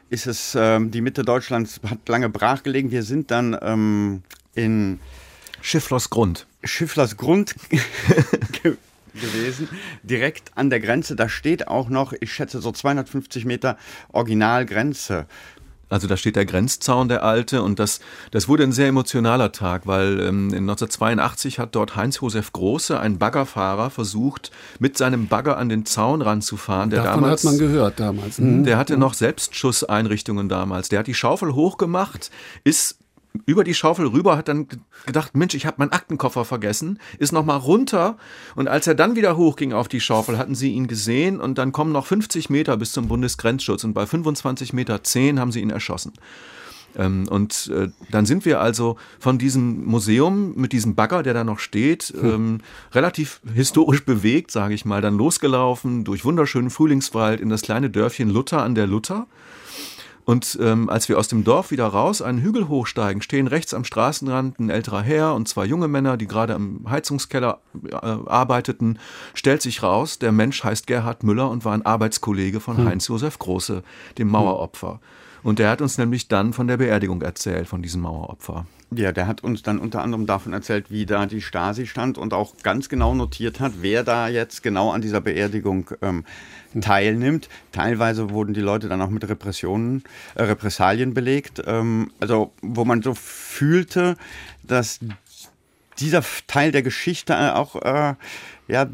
ist 0.09 0.27
es, 0.27 0.57
ähm, 0.59 0.91
die 0.91 1.03
Mitte 1.03 1.25
Deutschlands 1.25 1.81
hat 1.89 2.09
lange 2.09 2.31
brach 2.31 2.63
gelegen. 2.63 2.91
Wir 2.91 3.03
sind 3.03 3.31
dann 3.31 3.57
ähm, 3.61 4.23
in 4.55 5.01
Schifflers 5.61 6.09
Grund. 6.09 6.47
Schifflers 6.65 7.19
Grund 7.19 7.55
gewesen, 9.21 9.69
direkt 10.03 10.53
an 10.57 10.71
der 10.71 10.81
Grenze. 10.81 11.15
Da 11.15 11.29
steht 11.29 11.69
auch 11.69 11.89
noch, 11.89 12.15
ich 12.21 12.33
schätze 12.33 12.61
so 12.61 12.73
250 12.73 13.45
Meter 13.45 13.77
Originalgrenze. 14.13 15.27
Also 15.89 16.07
da 16.07 16.17
steht 16.17 16.37
der 16.37 16.45
Grenzzaun, 16.45 17.09
der 17.09 17.25
alte, 17.25 17.63
und 17.63 17.79
das, 17.79 18.01
das 18.31 18.49
wurde 18.49 18.65
ein 18.65 18.73
sehr 18.73 18.89
emotionaler 18.89 19.53
Tag, 19.53 19.87
weil 19.87 20.21
ähm, 20.21 20.49
in 20.49 20.69
1982 20.69 21.59
hat 21.59 21.75
dort 21.75 21.97
Heinz-Josef 21.97 22.53
Große, 22.53 22.99
ein 22.99 23.19
Baggerfahrer, 23.19 23.91
versucht, 23.91 24.51
mit 24.79 24.99
seinem 24.99 25.29
Bagger 25.29 25.57
an 25.57 25.69
den 25.69 25.87
Zaun 25.87 26.23
ranzufahren. 26.23 26.91
Der 26.91 27.03
Davon 27.03 27.23
damals, 27.23 27.43
hat 27.43 27.53
man 27.53 27.59
gehört 27.59 28.01
damals. 28.01 28.39
Mhm. 28.39 28.65
Der 28.65 28.77
hatte 28.77 28.97
noch 28.97 29.15
Selbstschusseinrichtungen 29.15 30.49
damals. 30.49 30.89
Der 30.89 31.01
hat 31.01 31.07
die 31.07 31.15
Schaufel 31.15 31.55
hochgemacht, 31.55 32.31
ist 32.65 32.98
über 33.47 33.65
die 33.65 33.75
Schaufel 33.75 34.07
rüber, 34.07 34.37
hat 34.37 34.49
dann 34.49 34.69
gedacht, 35.07 35.37
Mensch, 35.37 35.55
ich 35.55 35.67
habe 35.67 35.77
meinen 35.79 35.93
Aktenkoffer 35.93 36.45
vergessen, 36.45 36.99
ist 37.19 37.33
nochmal 37.33 37.59
runter 37.59 38.17
und 38.57 38.69
als 38.69 38.87
er 38.87 38.95
dann 38.95 39.17
wieder 39.17 39.37
hochging 39.37 39.73
auf 39.73 39.89
die 39.89 40.01
Schaufel, 40.01 40.39
hatten 40.39 40.55
sie 40.55 40.73
ihn 40.73 40.87
gesehen 40.87 41.41
und 41.41 41.59
dann 41.59 41.73
kommen 41.73 41.93
noch 41.93 42.07
50 42.07 42.51
Meter 42.51 42.77
bis 42.77 42.93
zum 42.93 43.09
Bundesgrenzschutz 43.09 43.85
und 43.85 43.95
bei 43.95 44.07
25 44.07 44.73
Meter 44.73 45.03
10 45.03 45.39
haben 45.41 45.53
sie 45.53 45.61
ihn 45.61 45.71
erschossen. 45.71 46.13
Ähm, 46.97 47.27
und 47.29 47.71
äh, 47.75 47.89
dann 48.11 48.27
sind 48.27 48.45
wir 48.45 48.61
also 48.61 48.97
von 49.19 49.39
diesem 49.39 49.85
Museum 49.85 50.55
mit 50.57 50.73
diesem 50.73 50.95
Bagger, 50.95 51.23
der 51.23 51.35
da 51.35 51.45
noch 51.45 51.59
steht, 51.59 52.15
hm. 52.19 52.31
ähm, 52.31 52.59
relativ 52.93 53.41
historisch 53.55 54.05
bewegt, 54.05 54.51
sage 54.51 54.75
ich 54.75 54.85
mal, 54.85 55.03
dann 55.03 55.17
losgelaufen 55.17 56.05
durch 56.05 56.25
wunderschönen 56.25 56.71
Frühlingswald 56.71 57.41
in 57.41 57.51
das 57.51 57.63
kleine 57.63 57.91
Dörfchen 57.91 58.31
Luther 58.31 58.63
an 58.63 58.75
der 58.75 58.87
Luther 58.87 59.27
und 60.29 60.59
ähm, 60.61 60.91
als 60.91 61.09
wir 61.09 61.19
aus 61.19 61.29
dem 61.29 61.43
Dorf 61.43 61.71
wieder 61.71 61.87
raus 61.87 62.21
einen 62.21 62.43
Hügel 62.43 62.69
hochsteigen, 62.69 63.23
stehen 63.23 63.47
rechts 63.47 63.73
am 63.73 63.85
Straßenrand 63.85 64.61
ein 64.61 64.69
älterer 64.69 65.01
Herr 65.01 65.35
und 65.35 65.49
zwei 65.49 65.65
junge 65.65 65.89
Männer, 65.89 66.19
die 66.19 66.27
gerade 66.27 66.55
am 66.55 66.85
Heizungskeller 66.87 67.61
äh, 67.91 67.97
arbeiteten. 67.97 68.99
Stellt 69.33 69.63
sich 69.63 69.83
raus, 69.83 70.19
der 70.19 70.33
Mensch 70.33 70.63
heißt 70.63 70.87
Gerhard 70.87 71.23
Müller 71.23 71.49
und 71.49 71.65
war 71.65 71.73
ein 71.73 71.87
Arbeitskollege 71.87 72.61
von 72.61 72.77
hm. 72.77 72.89
Heinz-Josef 72.89 73.39
Große, 73.39 73.83
dem 74.19 74.29
Maueropfer. 74.29 75.01
Und 75.43 75.59
der 75.59 75.71
hat 75.71 75.81
uns 75.81 75.99
nämlich 75.99 76.29
dann 76.29 76.53
von 76.53 76.67
der 76.67 76.77
Beerdigung 76.77 77.23
erzählt, 77.23 77.69
von 77.69 77.83
diesem 77.83 78.03
Maueropfer. 78.03 78.67
Ja, 78.91 79.13
der 79.13 79.27
hat 79.27 79.45
uns 79.45 79.63
dann 79.63 79.79
unter 79.79 80.03
anderem 80.03 80.27
davon 80.27 80.53
erzählt, 80.53 80.91
wie 80.91 81.05
da 81.05 81.27
die 81.27 81.43
Stasi 81.43 81.87
stand 81.87 82.17
und 82.17 82.33
auch 82.33 82.55
ganz 82.63 82.89
genau 82.89 83.15
notiert 83.15 83.61
hat, 83.61 83.73
wer 83.81 84.03
da 84.03 84.29
jetzt 84.29 84.63
genau 84.63 84.91
an 84.93 85.03
dieser 85.03 85.21
Beerdigung 85.21 85.91
ähm, 86.01 86.25
teilnimmt. 86.81 87.49
Teilweise 87.73 88.31
wurden 88.31 88.55
die 88.55 88.63
Leute 88.63 88.89
dann 88.89 89.03
auch 89.03 89.11
mit 89.11 89.29
Repressionen, 89.29 90.05
äh, 90.37 90.45
Repressalien 90.45 91.13
belegt. 91.13 91.63
Ähm, 91.67 92.11
also 92.19 92.53
wo 92.63 92.87
man 92.87 93.03
so 93.03 93.15
fühlte, 93.15 94.17
dass 94.63 95.01
dieser 95.99 96.23
Teil 96.47 96.73
der 96.73 96.83
Geschichte 96.83 97.57
auch 97.57 97.77
äh, 97.77 98.15
ja 98.69 98.89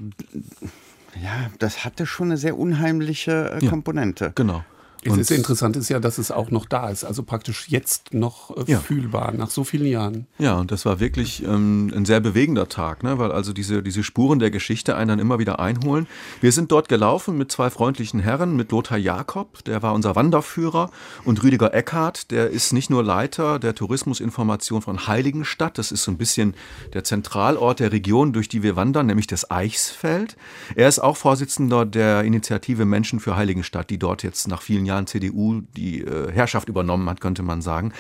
ja, 1.23 1.51
das 1.59 1.85
hatte 1.85 2.07
schon 2.07 2.29
eine 2.29 2.37
sehr 2.37 2.59
unheimliche 2.59 3.59
äh, 3.61 3.67
Komponente. 3.67 4.27
Ja, 4.27 4.33
genau. 4.35 4.65
Es 5.05 5.17
ist 5.17 5.31
interessant 5.31 5.77
ist 5.77 5.89
ja, 5.89 6.01
dass 6.01 6.19
es 6.19 6.31
auch 6.31 6.51
noch 6.51 6.67
da 6.67 6.89
ist, 6.89 7.05
also 7.05 7.23
praktisch 7.23 7.69
jetzt 7.69 8.15
noch 8.15 8.57
äh, 8.57 8.73
ja. 8.73 8.81
fühlbar 8.81 9.33
nach 9.33 9.51
so 9.51 9.65
vielen 9.65 9.87
Jahren. 9.87 10.27
Ja, 10.39 10.59
und 10.59 10.71
das 10.71 10.85
war 10.85 11.01
wirklich 11.01 11.45
ähm, 11.45 11.93
ein 11.95 12.05
sehr 12.05 12.21
bewegender 12.21 12.69
Tag, 12.69 13.03
ne? 13.03 13.19
weil 13.19 13.33
also 13.33 13.53
diese, 13.53 13.83
diese 13.83 14.03
Spuren 14.03 14.39
der 14.39 14.51
Geschichte 14.51 14.97
einen 14.97 15.09
dann 15.09 15.19
immer 15.19 15.39
wieder 15.39 15.61
einholen. 15.61 16.07
Wir 16.41 16.53
sind 16.53 16.73
dort 16.73 16.89
gelaufen 16.89 17.37
mit 17.37 17.51
zwei 17.53 17.71
freundlichen 17.71 18.21
Herren, 18.21 18.57
mit 18.57 18.73
Lothar 18.73 18.99
Jakob, 18.99 19.65
der 19.65 19.83
war 19.83 19.95
unser 19.95 20.17
Wanderführer, 20.17 20.91
und 21.25 21.43
Rüdiger 21.43 21.75
Eckhardt, 21.75 22.31
der 22.31 22.51
ist 22.51 22.73
nicht 22.73 22.91
nur 22.91 23.03
Leiter 23.03 23.59
der 23.59 23.75
Tourismusinformation 23.75 24.83
von 24.83 25.07
Heiligenstadt, 25.07 25.79
das 25.79 25.93
ist 25.93 26.05
so 26.05 26.11
ein 26.11 26.19
bisschen 26.19 26.55
der 26.93 27.05
Zentralort 27.05 27.81
der 27.81 27.93
Region, 27.93 28.33
durch 28.33 28.49
die 28.49 28.63
wir 28.63 28.77
wandern, 28.77 29.07
nämlich 29.07 29.27
das 29.27 29.51
Eichsfeld. 29.51 30.37
Er 30.75 30.89
ist 30.89 30.99
auch 30.99 31.17
Vorsitzender 31.17 31.85
der 31.85 32.25
Initiative 32.25 32.85
Menschen 32.85 33.21
für 33.21 33.37
Heiligenstadt, 33.37 33.91
die 33.91 33.99
dort 33.99 34.23
jetzt 34.23 34.49
nach 34.49 34.63
vielen 34.63 34.87
Jahren 34.87 34.94
Jahren 34.95 35.07
CDU 35.07 35.63
die 35.77 36.01
äh, 36.01 36.33
Herrschaft 36.33 36.69
übernommen 36.69 37.09
hat, 37.11 37.21
könnte 37.21 37.43
man 37.43 37.61
sagen. 37.63 37.93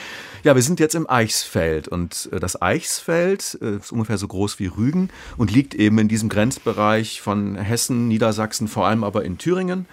Ja, 0.42 0.54
wir 0.54 0.62
sind 0.62 0.80
jetzt 0.80 0.94
im 0.94 1.08
Eichsfeld 1.08 1.88
und 1.88 2.28
äh, 2.32 2.40
das 2.40 2.60
Eichsfeld 2.60 3.58
äh, 3.60 3.76
ist 3.76 3.92
ungefähr 3.92 4.18
so 4.18 4.28
groß 4.28 4.58
wie 4.58 4.66
Rügen 4.66 5.10
und 5.36 5.50
liegt 5.50 5.74
eben 5.74 5.98
in 5.98 6.08
diesem 6.08 6.28
Grenzbereich 6.28 7.20
von 7.20 7.56
Hessen, 7.56 8.08
Niedersachsen, 8.08 8.68
vor 8.68 8.86
allem 8.86 9.04
aber 9.04 9.24
in 9.24 9.38
Thüringen 9.38 9.86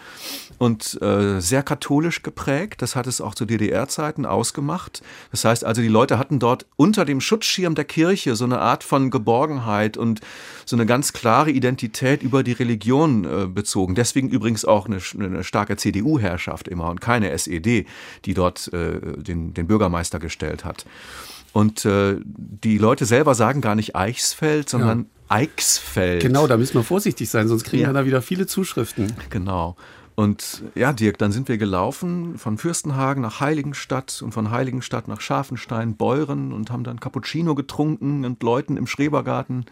und 0.57 1.01
äh, 1.01 1.39
sehr 1.39 1.63
katholisch 1.63 2.21
geprägt. 2.21 2.83
Das 2.83 2.95
hat 2.95 3.07
es 3.07 3.19
auch 3.19 3.33
zu 3.33 3.45
DDR-Zeiten 3.45 4.27
ausgemacht. 4.27 5.01
Das 5.31 5.43
heißt 5.43 5.65
also, 5.65 5.81
die 5.81 5.87
Leute 5.87 6.19
hatten 6.19 6.37
dort 6.37 6.67
unter 6.75 7.03
dem 7.03 7.19
Schutzschirm 7.19 7.73
der 7.73 7.85
Kirche 7.85 8.35
so 8.35 8.45
eine 8.45 8.59
Art 8.59 8.83
von 8.83 9.09
Geborgenheit 9.09 9.97
und 9.97 10.21
so 10.65 10.75
eine 10.75 10.85
ganz 10.85 11.13
klare 11.13 11.49
Identität 11.49 12.21
über 12.21 12.43
die 12.43 12.51
Religion 12.51 13.25
äh, 13.25 13.47
bezogen. 13.47 13.95
Deswegen 13.95 14.29
übrigens 14.29 14.63
auch 14.63 14.85
eine, 14.85 14.99
eine 15.19 15.43
starke 15.43 15.77
CDU-Herrschaft 15.77 16.67
immer 16.67 16.85
und 16.91 17.01
keine 17.01 17.31
SED, 17.31 17.85
die 18.25 18.33
dort 18.33 18.71
äh, 18.73 18.99
den, 19.17 19.53
den 19.53 19.67
Bürgermeister 19.67 20.19
gestellt 20.19 20.65
hat. 20.65 20.85
Und 21.53 21.85
äh, 21.85 22.15
die 22.23 22.77
Leute 22.77 23.05
selber 23.05 23.35
sagen 23.35 23.61
gar 23.61 23.75
nicht 23.75 23.95
Eichsfeld, 23.95 24.69
sondern 24.69 24.99
ja. 24.99 25.05
Eichsfeld. 25.35 26.21
Genau, 26.21 26.47
da 26.47 26.57
müssen 26.57 26.75
wir 26.75 26.83
vorsichtig 26.83 27.29
sein, 27.29 27.47
sonst 27.47 27.63
kriegen 27.63 27.83
ja. 27.83 27.89
wir 27.89 27.93
da 27.93 28.05
wieder 28.05 28.21
viele 28.21 28.47
Zuschriften. 28.47 29.13
Genau. 29.29 29.75
Und 30.15 30.63
ja, 30.75 30.93
Dirk, 30.93 31.17
dann 31.17 31.31
sind 31.31 31.47
wir 31.47 31.57
gelaufen 31.57 32.37
von 32.37 32.57
Fürstenhagen 32.57 33.21
nach 33.21 33.39
Heiligenstadt 33.39 34.21
und 34.21 34.33
von 34.33 34.51
Heiligenstadt 34.51 35.07
nach 35.07 35.21
Scharfenstein, 35.21 35.95
Beuren 35.95 36.53
und 36.53 36.69
haben 36.69 36.83
dann 36.83 36.99
Cappuccino 36.99 37.55
getrunken 37.55 38.25
und 38.25 38.43
Leuten 38.43 38.77
im 38.77 38.87
Schrebergarten. 38.87 39.65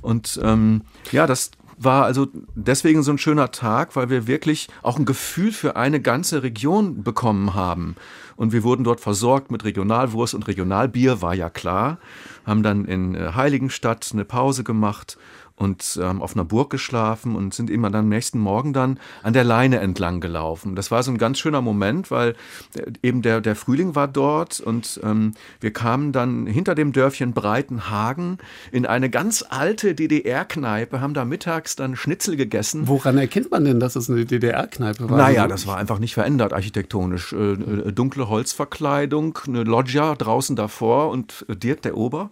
Und 0.00 0.38
ähm, 0.42 0.82
ja, 1.10 1.26
das 1.26 1.50
war 1.78 2.04
also 2.04 2.26
deswegen 2.54 3.02
so 3.02 3.12
ein 3.12 3.18
schöner 3.18 3.50
Tag, 3.50 3.96
weil 3.96 4.10
wir 4.10 4.26
wirklich 4.26 4.68
auch 4.82 4.98
ein 4.98 5.04
Gefühl 5.04 5.52
für 5.52 5.76
eine 5.76 6.00
ganze 6.00 6.42
Region 6.42 7.02
bekommen 7.02 7.54
haben. 7.54 7.96
Und 8.36 8.52
wir 8.52 8.62
wurden 8.62 8.84
dort 8.84 9.00
versorgt 9.00 9.50
mit 9.50 9.64
Regionalwurst 9.64 10.34
und 10.34 10.46
Regionalbier, 10.46 11.22
war 11.22 11.34
ja 11.34 11.50
klar. 11.50 11.98
Haben 12.46 12.62
dann 12.62 12.84
in 12.84 13.14
äh, 13.14 13.32
Heiligenstadt 13.34 14.10
eine 14.12 14.24
Pause 14.24 14.64
gemacht 14.64 15.18
und 15.58 15.98
ähm, 16.02 16.22
auf 16.22 16.34
einer 16.34 16.44
Burg 16.44 16.70
geschlafen 16.70 17.36
und 17.36 17.52
sind 17.52 17.70
immer 17.70 17.90
dann 17.90 18.04
am 18.04 18.08
nächsten 18.08 18.38
Morgen 18.38 18.72
dann 18.72 18.98
an 19.22 19.32
der 19.32 19.44
Leine 19.44 19.80
entlang 19.80 20.20
gelaufen. 20.20 20.76
Das 20.76 20.90
war 20.90 21.02
so 21.02 21.10
ein 21.10 21.18
ganz 21.18 21.38
schöner 21.38 21.60
Moment, 21.60 22.10
weil 22.10 22.34
äh, 22.74 22.92
eben 23.02 23.22
der, 23.22 23.40
der 23.40 23.56
Frühling 23.56 23.94
war 23.94 24.08
dort 24.08 24.60
und 24.60 25.00
ähm, 25.02 25.34
wir 25.60 25.72
kamen 25.72 26.12
dann 26.12 26.46
hinter 26.46 26.74
dem 26.74 26.92
Dörfchen 26.92 27.32
Breitenhagen 27.32 28.38
in 28.70 28.86
eine 28.86 29.10
ganz 29.10 29.44
alte 29.48 29.94
DDR-Kneipe, 29.94 31.00
haben 31.00 31.14
da 31.14 31.24
mittags 31.24 31.76
dann 31.76 31.96
Schnitzel 31.96 32.36
gegessen. 32.36 32.86
Woran 32.86 33.18
erkennt 33.18 33.50
man 33.50 33.64
denn, 33.64 33.80
dass 33.80 33.96
es 33.96 34.08
eine 34.08 34.24
DDR-Kneipe 34.24 35.10
war? 35.10 35.18
Naja, 35.18 35.48
das 35.48 35.66
war 35.66 35.76
einfach 35.76 35.98
nicht 35.98 36.14
verändert 36.14 36.52
architektonisch. 36.52 37.32
Äh, 37.32 37.52
äh, 37.52 37.92
dunkle 37.92 38.28
Holzverkleidung, 38.28 39.38
eine 39.46 39.64
Loggia 39.64 40.14
draußen 40.14 40.54
davor 40.54 41.10
und 41.10 41.44
Dirk, 41.48 41.82
der 41.82 41.96
Ober, 41.96 42.30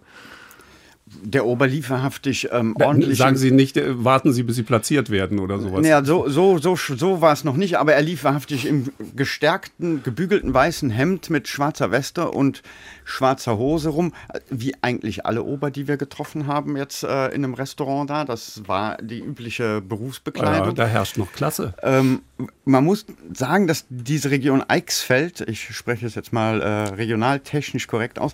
der 1.23 1.45
Ober 1.45 1.67
lief 1.67 1.89
wahrhaftig 1.89 2.49
ähm, 2.51 2.75
ordentlich. 2.79 3.17
Sagen 3.17 3.37
Sie 3.37 3.51
nicht, 3.51 3.77
äh, 3.77 4.03
warten 4.03 4.33
Sie, 4.33 4.43
bis 4.43 4.55
Sie 4.55 4.63
platziert 4.63 5.09
werden 5.09 5.39
oder 5.39 5.59
sowas. 5.59 5.81
Naja, 5.81 6.03
so, 6.03 6.27
so, 6.29 6.57
so, 6.57 6.75
so 6.75 7.21
war 7.21 7.33
es 7.33 7.43
noch 7.43 7.55
nicht, 7.55 7.77
aber 7.77 7.93
er 7.93 8.01
lief 8.01 8.23
wahrhaftig 8.23 8.65
im 8.65 8.91
gestärkten, 9.15 10.03
gebügelten 10.03 10.53
weißen 10.53 10.89
Hemd 10.89 11.29
mit 11.29 11.47
schwarzer 11.47 11.91
Weste 11.91 12.29
und 12.29 12.61
schwarzer 13.05 13.57
Hose 13.57 13.89
rum, 13.89 14.13
wie 14.49 14.75
eigentlich 14.81 15.25
alle 15.25 15.43
Ober, 15.43 15.71
die 15.71 15.87
wir 15.87 15.97
getroffen 15.97 16.47
haben 16.47 16.77
jetzt 16.77 17.03
äh, 17.03 17.27
in 17.27 17.43
einem 17.43 17.53
Restaurant 17.53 18.09
da. 18.09 18.25
Das 18.25 18.63
war 18.67 18.97
die 18.97 19.19
übliche 19.19 19.81
Berufsbekleidung. 19.81 20.67
Ja, 20.67 20.73
da 20.73 20.87
herrscht 20.87 21.17
noch 21.17 21.31
Klasse. 21.31 21.73
Ähm, 21.83 22.21
man 22.65 22.83
muss 22.83 23.05
sagen, 23.33 23.67
dass 23.67 23.85
diese 23.89 24.31
Region 24.31 24.63
Eichsfeld, 24.67 25.41
ich 25.41 25.75
spreche 25.75 26.05
es 26.05 26.15
jetzt 26.15 26.33
mal 26.33 26.61
äh, 26.61 26.67
regional 26.95 27.39
technisch 27.39 27.87
korrekt 27.87 28.19
aus, 28.19 28.33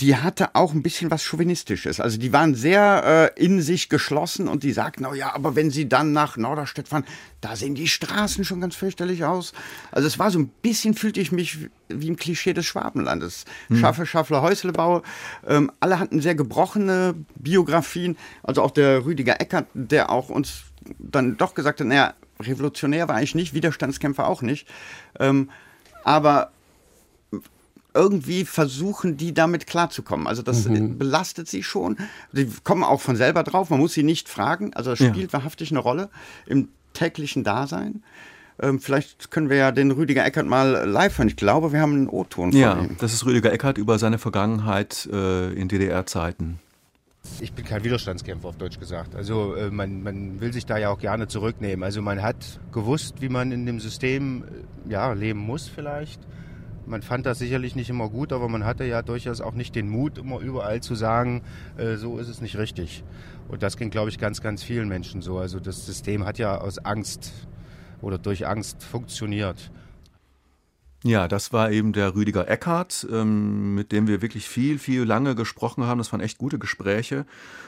die 0.00 0.16
hatte 0.16 0.54
auch 0.54 0.72
ein 0.72 0.82
bisschen 0.82 1.10
was 1.10 1.22
Chauvinistisches. 1.22 2.00
Also 2.00 2.18
die 2.18 2.32
waren 2.32 2.54
sehr 2.54 3.32
äh, 3.36 3.44
in 3.44 3.60
sich 3.60 3.90
geschlossen 3.90 4.48
und 4.48 4.62
die 4.62 4.72
sagten, 4.72 5.04
oh 5.04 5.12
ja, 5.12 5.34
aber 5.34 5.54
wenn 5.54 5.70
sie 5.70 5.86
dann 5.86 6.12
nach 6.12 6.38
Norderstedt 6.38 6.88
fahren, 6.88 7.04
da 7.42 7.56
sehen 7.56 7.74
die 7.74 7.86
Straßen 7.86 8.44
schon 8.44 8.62
ganz 8.62 8.74
fürchterlich 8.74 9.24
aus. 9.24 9.52
Also 9.92 10.08
es 10.08 10.18
war 10.18 10.30
so 10.30 10.38
ein 10.38 10.48
bisschen, 10.48 10.94
fühlte 10.94 11.20
ich 11.20 11.30
mich 11.30 11.68
wie 11.88 12.08
im 12.08 12.16
Klischee 12.16 12.54
des 12.54 12.64
Schwabenlandes. 12.64 13.44
Hm. 13.68 13.76
Schaffe, 13.76 14.06
Schaffler, 14.06 14.40
Häuslebau. 14.40 15.02
Ähm, 15.46 15.70
alle 15.78 15.98
hatten 15.98 16.22
sehr 16.22 16.34
gebrochene 16.34 17.14
Biografien. 17.34 18.16
Also 18.42 18.62
auch 18.62 18.70
der 18.70 19.04
Rüdiger 19.04 19.42
Eckert, 19.42 19.66
der 19.74 20.08
auch 20.08 20.30
uns 20.30 20.62
dann 20.98 21.36
doch 21.36 21.54
gesagt 21.54 21.80
hat, 21.80 21.86
naja, 21.86 22.14
revolutionär 22.40 23.08
war 23.08 23.22
ich 23.22 23.34
nicht, 23.34 23.52
Widerstandskämpfer 23.52 24.26
auch 24.26 24.40
nicht. 24.40 24.66
Ähm, 25.18 25.50
aber 26.02 26.52
irgendwie 27.96 28.44
versuchen 28.44 29.16
die 29.16 29.34
damit 29.34 29.66
klarzukommen. 29.66 30.26
Also 30.26 30.42
das 30.42 30.68
mhm. 30.68 30.98
belastet 30.98 31.48
sie 31.48 31.62
schon. 31.62 31.96
Die 32.32 32.48
kommen 32.62 32.84
auch 32.84 33.00
von 33.00 33.16
selber 33.16 33.42
drauf, 33.42 33.70
man 33.70 33.80
muss 33.80 33.94
sie 33.94 34.02
nicht 34.02 34.28
fragen. 34.28 34.74
Also 34.74 34.90
das 34.90 34.98
spielt 34.98 35.32
ja. 35.32 35.38
wahrhaftig 35.38 35.70
eine 35.70 35.80
Rolle 35.80 36.10
im 36.46 36.68
täglichen 36.92 37.42
Dasein. 37.42 38.02
Ähm, 38.58 38.80
vielleicht 38.80 39.30
können 39.30 39.50
wir 39.50 39.56
ja 39.56 39.72
den 39.72 39.90
Rüdiger 39.90 40.24
Eckert 40.24 40.46
mal 40.46 40.88
live 40.88 41.18
hören. 41.18 41.28
Ich 41.28 41.36
glaube, 41.36 41.72
wir 41.72 41.80
haben 41.80 41.92
einen 41.92 42.08
O-Ton 42.08 42.52
von 42.52 42.60
ja, 42.60 42.78
ihm. 42.78 42.96
das 42.98 43.12
ist 43.12 43.26
Rüdiger 43.26 43.52
Eckert 43.52 43.76
über 43.76 43.98
seine 43.98 44.18
Vergangenheit 44.18 45.08
äh, 45.12 45.52
in 45.52 45.68
DDR-Zeiten. 45.68 46.58
Ich 47.40 47.52
bin 47.52 47.64
kein 47.64 47.84
Widerstandskämpfer, 47.84 48.48
auf 48.48 48.56
Deutsch 48.56 48.78
gesagt. 48.78 49.14
Also 49.14 49.54
äh, 49.54 49.70
man, 49.70 50.02
man, 50.02 50.40
will 50.40 50.52
sich 50.52 50.64
da 50.64 50.78
ja 50.78 50.90
auch 50.90 50.98
gerne 50.98 51.28
zurücknehmen. 51.28 51.82
Also 51.82 52.00
man 52.00 52.22
hat 52.22 52.60
gewusst, 52.72 53.20
wie 53.20 53.28
man 53.28 53.52
in 53.52 53.66
dem 53.66 53.80
System 53.80 54.44
äh, 54.44 54.92
ja, 54.92 55.12
leben 55.12 55.40
muss 55.40 55.68
vielleicht. 55.68 56.20
Man 56.86 57.02
fand 57.02 57.26
das 57.26 57.38
sicherlich 57.38 57.74
nicht 57.74 57.90
immer 57.90 58.08
gut, 58.08 58.32
aber 58.32 58.48
man 58.48 58.64
hatte 58.64 58.84
ja 58.84 59.02
durchaus 59.02 59.40
auch 59.40 59.54
nicht 59.54 59.74
den 59.74 59.88
Mut, 59.88 60.18
immer 60.18 60.38
überall 60.38 60.80
zu 60.80 60.94
sagen, 60.94 61.42
äh, 61.76 61.96
so 61.96 62.18
ist 62.18 62.28
es 62.28 62.40
nicht 62.40 62.56
richtig. 62.56 63.02
Und 63.48 63.62
das 63.62 63.76
ging, 63.76 63.90
glaube 63.90 64.08
ich, 64.08 64.18
ganz, 64.18 64.40
ganz 64.40 64.62
vielen 64.62 64.88
Menschen 64.88 65.20
so. 65.20 65.38
Also 65.38 65.58
das 65.58 65.84
System 65.84 66.24
hat 66.24 66.38
ja 66.38 66.58
aus 66.58 66.78
Angst 66.78 67.32
oder 68.00 68.18
durch 68.18 68.46
Angst 68.46 68.84
funktioniert. 68.84 69.70
Ja, 71.02 71.28
das 71.28 71.52
war 71.52 71.70
eben 71.70 71.92
der 71.92 72.14
Rüdiger 72.14 72.48
Eckhardt, 72.48 73.06
ähm, 73.12 73.74
mit 73.74 73.92
dem 73.92 74.08
wir 74.08 74.22
wirklich 74.22 74.48
viel, 74.48 74.78
viel 74.78 75.02
lange 75.02 75.34
gesprochen 75.34 75.84
haben. 75.84 75.98
Das 75.98 76.10
waren 76.12 76.20
echt 76.20 76.38
gute 76.38 76.58
Gespräche. 76.58 77.26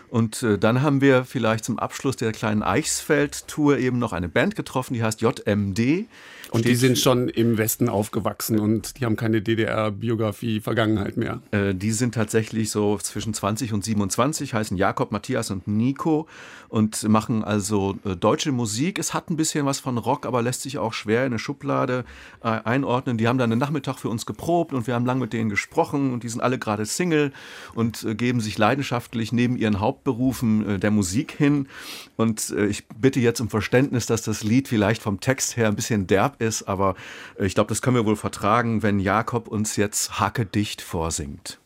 Und 0.09 0.43
äh, 0.43 0.59
dann 0.59 0.83
haben 0.83 1.01
wir 1.01 1.25
vielleicht 1.25 1.65
zum 1.65 1.79
Abschluss 1.79 2.17
der 2.17 2.33
kleinen 2.33 2.63
Eichsfeld-Tour 2.63 3.79
eben 3.79 3.99
noch 3.99 4.13
eine 4.13 4.29
Band 4.29 4.57
getroffen, 4.57 4.95
die 4.95 5.03
heißt 5.03 5.21
JMD. 5.21 6.09
Und 6.51 6.65
die 6.65 6.75
sind 6.75 6.99
schon 6.99 7.29
im 7.29 7.59
Westen 7.59 7.89
aufgewachsen 7.89 8.59
und 8.59 8.99
die 8.99 9.05
haben 9.05 9.17
keine 9.17 9.43
DDR-Biografie, 9.43 10.61
Vergangenheit 10.61 11.17
mehr. 11.17 11.41
Äh, 11.51 11.75
die 11.75 11.93
sind 11.93 12.15
tatsächlich 12.15 12.71
so 12.71 12.97
zwischen 12.99 13.35
20 13.35 13.73
und 13.73 13.85
27, 13.85 14.55
heißen 14.55 14.77
Jakob, 14.77 15.13
Matthias 15.13 15.51
und 15.51 15.69
Nico 15.69 16.27
und 16.69 17.03
machen 17.09 17.45
also 17.45 17.97
äh, 18.05 18.17
deutsche 18.17 18.53
Musik. 18.53 18.99
Es 18.99 19.15
hat 19.15 19.31
ein 19.31 19.37
bisschen 19.37 19.67
was 19.67 19.81
von 19.81 19.99
Rock, 19.99 20.27
aber 20.27 20.43
lässt 20.43 20.63
sich 20.63 20.79
auch 20.79 20.93
schwer 20.93 21.21
in 21.23 21.33
eine 21.33 21.39
Schublade 21.39 22.05
äh, 22.43 22.49
einordnen. 22.49 23.19
Die 23.19 23.29
haben 23.29 23.39
dann 23.39 23.53
einen 23.53 23.61
Nachmittag 23.61 23.99
für 23.99 24.09
uns 24.09 24.27
geprobt 24.27 24.73
und 24.73 24.87
wir 24.87 24.95
haben 24.95 25.07
lang 25.07 25.19
mit 25.19 25.33
denen 25.33 25.51
gesprochen 25.51 26.13
und 26.13 26.23
die 26.23 26.29
sind 26.29 26.41
alle 26.41 26.59
gerade 26.59 26.87
Single 26.87 27.33
und 27.75 28.05
äh, 28.05 28.15
geben 28.15 28.41
sich 28.41 28.59
leidenschaftlich 28.59 29.33
neben 29.33 29.57
ihren 29.57 29.81
Hauptberufen 29.81 30.69
äh, 30.69 30.79
der 30.79 30.91
Musik 30.91 31.33
hin. 31.33 31.69
Und 32.17 32.51
äh, 32.51 32.67
ich 32.67 32.87
bitte 32.89 33.21
jetzt 33.21 33.41
um 33.41 33.49
Verständnis, 33.49 34.07
dass 34.07 34.23
das 34.23 34.43
Lied 34.43 34.69
vielleicht 34.69 35.03
vom 35.03 35.21
Text 35.21 35.57
her 35.57 35.69
ein 35.69 35.77
bisschen 35.77 36.07
derb 36.07 36.38
ist, 36.39 36.69
aber 36.69 36.95
ich 37.39 37.55
glaube, 37.55 37.69
das 37.69 37.83
können 37.83 37.97
wir 37.97 38.07
wohl 38.07 38.17
vertragen, 38.17 38.83
wenn 38.83 38.99
Jakob 38.99 39.49
uns 39.49 39.77
jetzt 39.77 40.21
Hacke 40.21 40.47
dicht 40.47 40.83
vorsingt. 40.83 41.59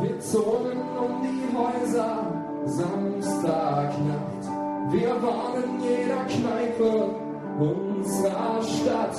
Wir 0.00 0.20
zogen 0.20 0.80
um 0.98 1.22
die 1.22 1.56
Häuser, 1.56 2.32
Samstagnacht. 2.66 4.44
Wir 4.92 5.22
waren 5.22 5.64
in 5.64 5.80
jeder 5.80 6.24
Kneipe 6.26 7.26
unserer 7.58 8.62
Stadt. 8.62 9.16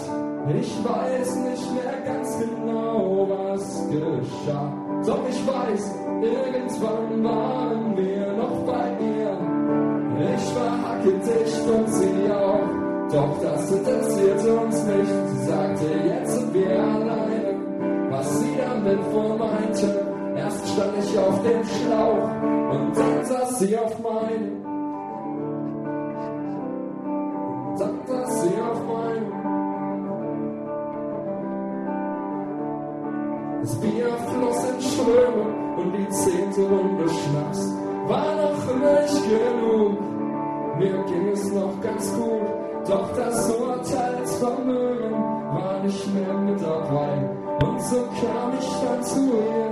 Ich 0.55 0.71
weiß 0.83 1.35
nicht 1.35 1.73
mehr 1.73 2.01
ganz 2.05 2.39
genau, 2.39 3.27
was 3.29 3.89
geschah. 3.89 4.71
Doch 5.05 5.27
ich 5.29 5.47
weiß, 5.47 5.91
irgendwann 6.21 7.23
waren 7.23 7.97
wir 7.97 8.16
hackedicht 11.07 11.67
und 11.67 11.87
sie 11.89 12.31
auch. 12.31 13.11
Doch 13.11 13.41
das 13.41 13.71
interessierte 13.71 14.59
uns 14.59 14.83
nicht. 14.83 15.11
Sie 15.29 15.45
sagte, 15.45 15.85
jetzt 16.05 16.39
sind 16.39 16.53
wir 16.53 16.83
alleine. 16.83 17.55
Was 18.09 18.39
sie 18.39 18.57
damit 18.57 19.13
wohl 19.13 19.37
meinte, 19.37 20.05
erst 20.35 20.67
stand 20.67 20.93
ich 20.99 21.17
auf 21.17 21.41
dem 21.43 21.63
Schlauch 21.63 22.29
und 22.71 22.97
dann 22.97 23.25
saß 23.25 23.59
sie 23.59 23.77
auf 23.77 23.99
meinem. 23.99 24.63
Dann 27.79 27.99
saß 28.07 28.41
sie 28.41 28.61
auf 28.61 28.81
meinem. 28.87 29.31
Das 33.61 33.75
Bier 33.81 34.07
floss 34.07 34.69
in 34.69 34.81
Ströme 34.81 35.77
und 35.77 35.93
die 35.93 36.09
zehnte 36.09 36.61
Runde 36.61 37.09
Schnaps 37.09 37.73
war 38.07 38.35
noch 38.35 38.75
nicht 38.75 39.23
genug. 39.23 40.06
Mir 40.77 41.03
ging 41.05 41.29
es 41.33 41.51
noch 41.51 41.81
ganz 41.81 42.13
gut, 42.13 42.87
doch 42.87 43.09
das 43.15 43.49
Urteilsvermögen 43.49 45.11
war 45.11 45.79
nicht 45.83 46.13
mehr 46.13 46.33
mit 46.33 46.61
dabei. 46.61 47.29
Und 47.65 47.81
so 47.81 47.95
kam 48.21 48.53
ich 48.59 48.69
dann 48.83 49.03
zu 49.03 49.19
ihr, 49.25 49.71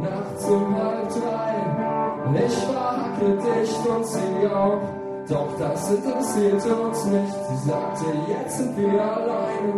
nachts 0.00 0.44
um 0.46 0.74
halb 0.74 1.08
drei. 1.10 2.46
Ich 2.46 2.68
war 2.68 2.96
hackedicht 2.96 3.86
und 3.86 4.06
sie 4.06 4.46
auch, 4.48 4.80
doch 5.28 5.58
das 5.58 5.90
interessierte 5.90 6.74
uns 6.74 7.04
nicht. 7.04 7.34
Sie 7.48 7.68
sagte, 7.68 8.04
jetzt 8.28 8.58
sind 8.58 8.76
wir 8.78 9.02
alleine, 9.02 9.74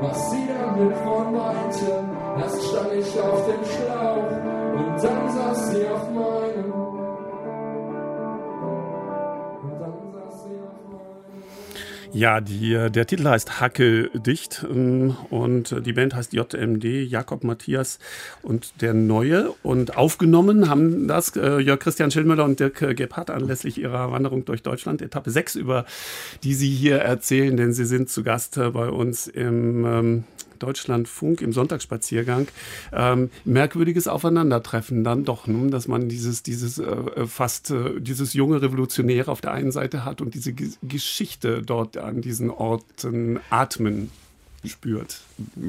was 0.00 0.30
sie 0.30 0.48
damit 0.48 0.96
wohl 1.04 1.30
meinte. 1.30 2.04
Erst 2.40 2.64
stand 2.64 2.92
ich 2.94 3.20
auf 3.20 3.46
dem 3.46 3.64
Schlauch 3.64 4.30
und 4.76 5.04
dann 5.04 5.28
saß 5.30 5.70
sie 5.70 5.86
auf 5.88 6.10
meinem. 6.10 7.03
Ja, 12.14 12.40
die, 12.40 12.70
der 12.70 13.06
Titel 13.08 13.26
heißt 13.26 13.60
Hacke 13.60 14.08
dicht 14.14 14.64
ähm, 14.70 15.16
und 15.30 15.74
die 15.84 15.92
Band 15.92 16.14
heißt 16.14 16.32
JMD, 16.32 16.84
Jakob 16.84 17.42
Matthias 17.42 17.98
und 18.42 18.80
der 18.80 18.94
Neue. 18.94 19.52
Und 19.64 19.96
aufgenommen 19.96 20.68
haben 20.68 21.08
das 21.08 21.34
äh, 21.34 21.58
Jörg 21.58 21.80
Christian 21.80 22.12
Schillmüller 22.12 22.44
und 22.44 22.60
Dirk 22.60 22.96
Gebhardt 22.96 23.30
anlässlich 23.30 23.78
ihrer 23.78 24.12
Wanderung 24.12 24.44
durch 24.44 24.62
Deutschland, 24.62 25.02
Etappe 25.02 25.32
6, 25.32 25.56
über 25.56 25.86
die 26.44 26.54
sie 26.54 26.70
hier 26.70 26.98
erzählen, 26.98 27.56
denn 27.56 27.72
sie 27.72 27.84
sind 27.84 28.08
zu 28.08 28.22
Gast 28.22 28.58
äh, 28.58 28.70
bei 28.70 28.88
uns 28.88 29.26
im 29.26 29.84
ähm, 29.84 30.24
Deutschlandfunk 30.58 31.40
im 31.40 31.52
Sonntagsspaziergang. 31.52 32.48
Ähm, 32.92 33.30
merkwürdiges 33.44 34.08
Aufeinandertreffen 34.08 35.04
dann 35.04 35.24
doch, 35.24 35.46
ne? 35.46 35.70
dass 35.70 35.88
man 35.88 36.08
dieses, 36.08 36.42
dieses 36.42 36.78
äh, 36.78 37.26
fast 37.26 37.70
äh, 37.70 38.00
dieses 38.00 38.32
junge 38.32 38.62
Revolutionäre 38.62 39.30
auf 39.30 39.40
der 39.40 39.52
einen 39.52 39.72
Seite 39.72 40.04
hat 40.04 40.20
und 40.20 40.34
diese 40.34 40.52
G 40.52 40.70
Geschichte 40.82 41.62
dort 41.62 41.96
an 41.96 42.20
diesen 42.20 42.50
Orten 42.50 43.38
atmen 43.50 44.10
spürt. 44.68 45.20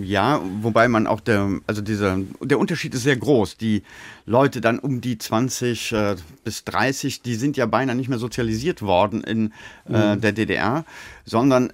Ja, 0.01 0.42
wobei 0.62 0.88
man 0.88 1.08
auch 1.08 1.20
der, 1.20 1.60
also 1.68 1.82
dieser, 1.82 2.20
der 2.42 2.60
Unterschied 2.60 2.94
ist 2.94 3.04
sehr 3.04 3.18
groß. 3.18 3.58
Die 3.58 3.84
Leute 4.25 4.62
dann 4.62 4.80
um 4.80 5.01
die 5.01 5.18
20 5.18 5.92
äh, 5.92 6.15
bis 6.44 6.63
30, 6.63 7.22
die 7.22 7.36
sind 7.36 7.58
ja 7.58 7.65
beinahe 7.65 7.96
nicht 7.96 8.10
mehr 8.10 8.20
sozialisiert 8.20 8.82
worden 8.82 9.24
in 9.24 9.51
äh, 9.89 10.18
der 10.18 10.32
DDR, 10.32 10.86
sondern 11.25 11.74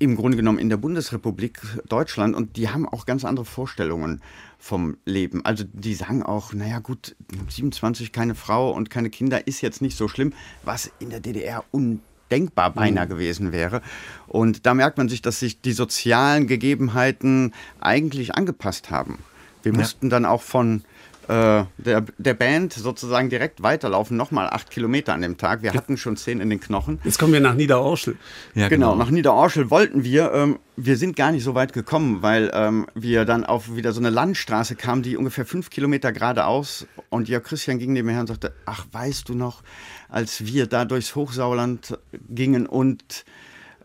im 0.00 0.16
Grunde 0.16 0.36
genommen 0.36 0.58
in 0.58 0.70
der 0.70 0.78
Bundesrepublik 0.78 1.60
Deutschland 1.88 2.34
und 2.34 2.56
die 2.56 2.70
haben 2.70 2.88
auch 2.88 3.04
ganz 3.04 3.24
andere 3.24 3.44
Vorstellungen 3.44 4.22
vom 4.58 4.96
Leben. 5.04 5.44
Also 5.44 5.64
die 5.72 5.94
sagen 5.94 6.22
auch, 6.22 6.54
naja 6.54 6.78
gut, 6.78 7.14
27 7.48 8.10
keine 8.10 8.34
Frau 8.34 8.70
und 8.72 8.88
keine 8.88 9.10
Kinder 9.10 9.46
ist 9.46 9.60
jetzt 9.60 9.82
nicht 9.82 9.96
so 9.98 10.08
schlimm, 10.08 10.32
was 10.64 10.90
in 11.00 11.10
der 11.10 11.20
DDR 11.20 11.64
undenkbar 11.70 12.70
beinahe 12.72 13.04
Mhm. 13.04 13.10
gewesen 13.10 13.52
wäre. 13.52 13.82
Und 14.26 14.64
da 14.64 14.72
merkt 14.72 14.96
man 14.96 15.10
sich, 15.10 15.20
dass 15.20 15.38
sich 15.38 15.60
die 15.60 15.72
sozialen 15.72 16.46
Gegebenheiten 16.46 17.52
eigentlich 17.78 18.34
angepasst 18.34 18.90
haben. 18.90 19.18
Wir 19.62 19.74
mussten 19.74 20.08
dann 20.08 20.24
auch 20.24 20.40
von 20.40 20.82
äh, 21.28 21.64
der, 21.78 22.04
der 22.18 22.34
Band 22.34 22.72
sozusagen 22.72 23.30
direkt 23.30 23.62
weiterlaufen, 23.62 24.16
nochmal 24.16 24.48
acht 24.50 24.70
Kilometer 24.70 25.14
an 25.14 25.22
dem 25.22 25.38
Tag. 25.38 25.62
Wir 25.62 25.72
hatten 25.74 25.96
schon 25.96 26.16
zehn 26.16 26.40
in 26.40 26.50
den 26.50 26.60
Knochen. 26.60 27.00
Jetzt 27.04 27.18
kommen 27.18 27.32
wir 27.32 27.40
nach 27.40 27.54
Niederorschel. 27.54 28.16
Ja, 28.54 28.68
Genau, 28.68 28.94
nach 28.94 29.10
Niederorschel 29.10 29.70
wollten 29.70 30.02
wir. 30.02 30.32
Ähm, 30.32 30.58
wir 30.76 30.96
sind 30.96 31.14
gar 31.14 31.30
nicht 31.30 31.44
so 31.44 31.54
weit 31.54 31.72
gekommen, 31.72 32.22
weil 32.22 32.50
ähm, 32.54 32.86
wir 32.94 33.24
dann 33.24 33.44
auf 33.44 33.76
wieder 33.76 33.92
so 33.92 34.00
eine 34.00 34.10
Landstraße 34.10 34.76
kamen, 34.76 35.02
die 35.02 35.16
ungefähr 35.16 35.44
fünf 35.44 35.70
Kilometer 35.70 36.10
geradeaus. 36.12 36.86
Und 37.10 37.28
Jörg 37.28 37.44
Christian 37.44 37.78
ging 37.78 37.92
neben 37.92 38.06
mir 38.06 38.12
her 38.12 38.22
und 38.22 38.28
sagte: 38.28 38.54
Ach, 38.66 38.86
weißt 38.90 39.28
du 39.28 39.34
noch, 39.34 39.62
als 40.08 40.46
wir 40.46 40.66
da 40.66 40.84
durchs 40.84 41.14
Hochsauerland 41.14 41.98
gingen 42.28 42.66
und 42.66 43.24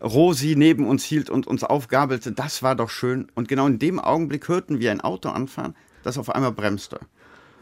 Rosi 0.00 0.54
neben 0.56 0.86
uns 0.86 1.04
hielt 1.04 1.30
und 1.30 1.46
uns 1.46 1.64
aufgabelte, 1.64 2.32
das 2.32 2.62
war 2.62 2.74
doch 2.74 2.90
schön. 2.90 3.28
Und 3.34 3.48
genau 3.48 3.66
in 3.66 3.78
dem 3.78 3.98
Augenblick 3.98 4.48
hörten 4.48 4.80
wir 4.80 4.90
ein 4.90 5.00
Auto 5.00 5.28
anfahren, 5.30 5.74
das 6.02 6.18
auf 6.18 6.34
einmal 6.34 6.52
bremste. 6.52 7.00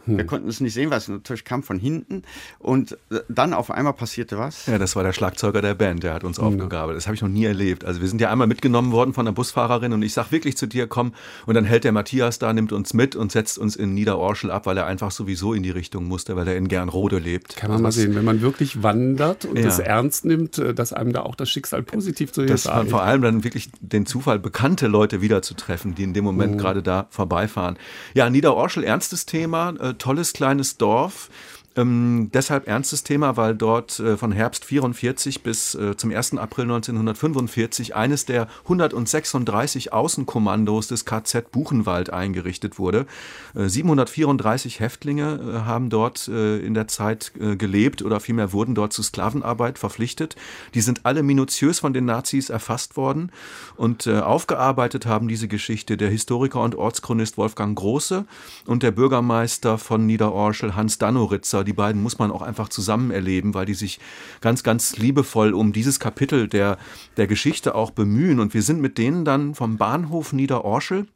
Wir 0.06 0.24
konnten 0.26 0.48
es 0.48 0.60
nicht 0.60 0.74
sehen, 0.74 0.90
weil 0.90 0.98
es 0.98 1.08
natürlich 1.08 1.44
kam 1.44 1.62
von 1.62 1.78
hinten. 1.78 2.22
Und 2.58 2.92
äh, 3.10 3.20
dann 3.28 3.54
auf 3.54 3.70
einmal 3.70 3.92
passierte 3.94 4.38
was. 4.38 4.66
Ja, 4.66 4.78
das 4.78 4.96
war 4.96 5.02
der 5.02 5.12
Schlagzeuger 5.12 5.62
der 5.62 5.74
Band, 5.74 6.02
der 6.02 6.14
hat 6.14 6.24
uns 6.24 6.38
aufgegabelt. 6.38 6.96
Das 6.96 7.06
habe 7.06 7.14
ich 7.14 7.22
noch 7.22 7.28
nie 7.28 7.44
erlebt. 7.44 7.84
Also 7.84 8.00
wir 8.00 8.08
sind 8.08 8.20
ja 8.20 8.30
einmal 8.30 8.46
mitgenommen 8.46 8.92
worden 8.92 9.14
von 9.14 9.24
der 9.24 9.32
Busfahrerin 9.32 9.92
und 9.92 10.02
ich 10.02 10.12
sag 10.12 10.30
wirklich 10.32 10.56
zu 10.56 10.66
dir, 10.66 10.86
komm. 10.86 11.12
Und 11.46 11.54
dann 11.54 11.64
hält 11.64 11.84
der 11.84 11.92
Matthias 11.92 12.38
da, 12.38 12.52
nimmt 12.52 12.72
uns 12.72 12.92
mit 12.94 13.16
und 13.16 13.32
setzt 13.32 13.58
uns 13.58 13.76
in 13.76 13.94
Niederorschel 13.94 14.50
ab, 14.50 14.66
weil 14.66 14.76
er 14.76 14.86
einfach 14.86 15.10
sowieso 15.10 15.54
in 15.54 15.62
die 15.62 15.70
Richtung 15.70 16.04
musste, 16.04 16.36
weil 16.36 16.46
er 16.48 16.56
in 16.56 16.68
Gernrode 16.68 17.18
lebt. 17.18 17.56
Kann 17.56 17.70
man 17.70 17.80
mal 17.82 17.88
Also 17.88 18.00
sehen, 18.00 18.14
wenn 18.14 18.24
man 18.24 18.40
wirklich 18.40 18.82
wandert 18.82 19.44
und 19.44 19.58
Ja. 19.58 19.66
es 19.68 19.78
ernst 19.78 20.24
nimmt, 20.24 20.58
äh, 20.58 20.74
dass 20.74 20.92
einem 20.92 21.12
da 21.12 21.22
auch 21.22 21.34
das 21.34 21.48
Schicksal 21.50 21.82
positiv 21.82 22.32
zu 22.32 22.42
Das 22.44 22.64
Hilfe 22.64 22.76
war 22.76 22.86
vor 22.86 23.02
allem 23.02 23.22
dann 23.22 23.44
wirklich 23.44 23.70
den 23.80 24.06
Zufall, 24.06 24.38
bekannte 24.38 24.86
Leute 24.86 25.20
wiederzutreffen, 25.22 25.94
die 25.94 26.02
in 26.02 26.12
dem 26.14 26.24
Moment 26.24 26.58
gerade 26.58 26.82
da 26.82 27.06
vorbeifahren. 27.10 27.76
Ja, 28.14 28.28
Niederorschel, 28.30 28.84
ernstes 28.84 29.26
Thema, 29.26 29.70
äh, 29.80 29.93
tolles 29.98 30.32
kleines 30.32 30.76
Dorf. 30.76 31.30
Ähm, 31.76 32.30
deshalb 32.32 32.68
ernstes 32.68 33.02
Thema, 33.02 33.36
weil 33.36 33.56
dort 33.56 33.98
äh, 33.98 34.16
von 34.16 34.30
Herbst 34.30 34.64
44 34.64 35.42
bis 35.42 35.74
äh, 35.74 35.96
zum 35.96 36.12
1. 36.12 36.38
April 36.38 36.64
1945 36.64 37.96
eines 37.96 38.26
der 38.26 38.48
136 38.62 39.92
Außenkommandos 39.92 40.88
des 40.88 41.04
KZ 41.04 41.50
Buchenwald 41.50 42.10
eingerichtet 42.10 42.78
wurde. 42.78 43.06
Äh, 43.54 43.68
734 43.68 44.78
Häftlinge 44.78 45.40
äh, 45.40 45.58
haben 45.66 45.90
dort 45.90 46.28
äh, 46.28 46.58
in 46.58 46.74
der 46.74 46.86
Zeit 46.86 47.32
äh, 47.40 47.56
gelebt 47.56 48.02
oder 48.02 48.20
vielmehr 48.20 48.52
wurden 48.52 48.76
dort 48.76 48.92
zu 48.92 49.02
Sklavenarbeit 49.02 49.78
verpflichtet. 49.78 50.36
Die 50.74 50.80
sind 50.80 51.00
alle 51.04 51.24
minutiös 51.24 51.80
von 51.80 51.92
den 51.92 52.04
Nazis 52.04 52.50
erfasst 52.50 52.96
worden 52.96 53.32
und 53.76 54.06
aufgearbeitet 54.06 55.06
haben 55.06 55.28
diese 55.28 55.48
Geschichte 55.48 55.96
der 55.96 56.10
Historiker 56.10 56.60
und 56.60 56.74
Ortschronist 56.74 57.38
Wolfgang 57.38 57.76
Große 57.76 58.24
und 58.66 58.82
der 58.82 58.90
Bürgermeister 58.90 59.78
von 59.78 60.06
Niederorschel 60.06 60.76
Hans 60.76 60.98
Dannoritzer. 60.98 61.63
Die 61.64 61.72
beiden 61.72 62.02
muss 62.02 62.18
man 62.18 62.30
auch 62.30 62.42
einfach 62.42 62.68
zusammen 62.68 63.10
erleben, 63.10 63.54
weil 63.54 63.66
die 63.66 63.74
sich 63.74 64.00
ganz, 64.40 64.62
ganz 64.62 64.96
liebevoll 64.96 65.52
um 65.54 65.72
dieses 65.72 65.98
Kapitel 66.00 66.48
der, 66.48 66.78
der 67.16 67.26
Geschichte 67.26 67.74
auch 67.74 67.90
bemühen. 67.90 68.40
Und 68.40 68.54
wir 68.54 68.62
sind 68.62 68.80
mit 68.80 68.98
denen 68.98 69.24
dann 69.24 69.54
vom 69.54 69.76
Bahnhof 69.76 70.32
Niederorschel 70.32 71.06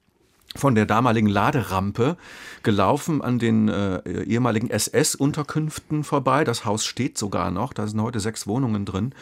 von 0.56 0.74
der 0.74 0.86
damaligen 0.86 1.28
Laderampe 1.28 2.16
gelaufen 2.62 3.22
an 3.22 3.38
den 3.38 3.68
äh, 3.68 4.22
ehemaligen 4.22 4.70
SS-Unterkünften 4.70 6.04
vorbei. 6.04 6.44
Das 6.44 6.64
Haus 6.64 6.84
steht 6.84 7.18
sogar 7.18 7.50
noch, 7.50 7.72
da 7.72 7.86
sind 7.86 8.00
heute 8.00 8.20
sechs 8.20 8.46
Wohnungen 8.46 8.84
drin. 8.84 9.14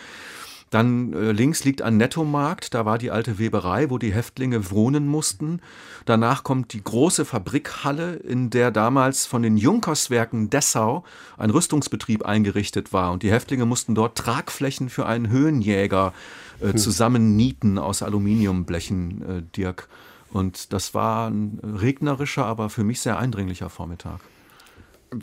Dann 0.70 1.12
äh, 1.12 1.30
links 1.30 1.64
liegt 1.64 1.80
ein 1.82 1.96
Nettomarkt, 1.96 2.74
da 2.74 2.84
war 2.84 2.98
die 2.98 3.10
alte 3.10 3.38
Weberei, 3.38 3.88
wo 3.88 3.98
die 3.98 4.12
Häftlinge 4.12 4.70
wohnen 4.70 5.06
mussten. 5.06 5.60
Danach 6.06 6.42
kommt 6.42 6.72
die 6.72 6.82
große 6.82 7.24
Fabrikhalle, 7.24 8.14
in 8.14 8.50
der 8.50 8.72
damals 8.72 9.26
von 9.26 9.42
den 9.42 9.56
Junkerswerken 9.56 10.50
Dessau 10.50 11.04
ein 11.38 11.50
Rüstungsbetrieb 11.50 12.24
eingerichtet 12.24 12.92
war. 12.92 13.12
Und 13.12 13.22
die 13.22 13.30
Häftlinge 13.30 13.64
mussten 13.64 13.94
dort 13.94 14.18
Tragflächen 14.18 14.88
für 14.88 15.06
einen 15.06 15.28
Höhenjäger 15.28 16.12
äh, 16.60 16.74
zusammennieten 16.74 17.78
aus 17.78 18.02
Aluminiumblechen, 18.02 19.22
äh, 19.22 19.42
Dirk. 19.56 19.88
Und 20.32 20.72
das 20.72 20.94
war 20.94 21.30
ein 21.30 21.60
regnerischer, 21.62 22.44
aber 22.44 22.70
für 22.70 22.82
mich 22.82 23.00
sehr 23.00 23.18
eindringlicher 23.18 23.70
Vormittag. 23.70 24.20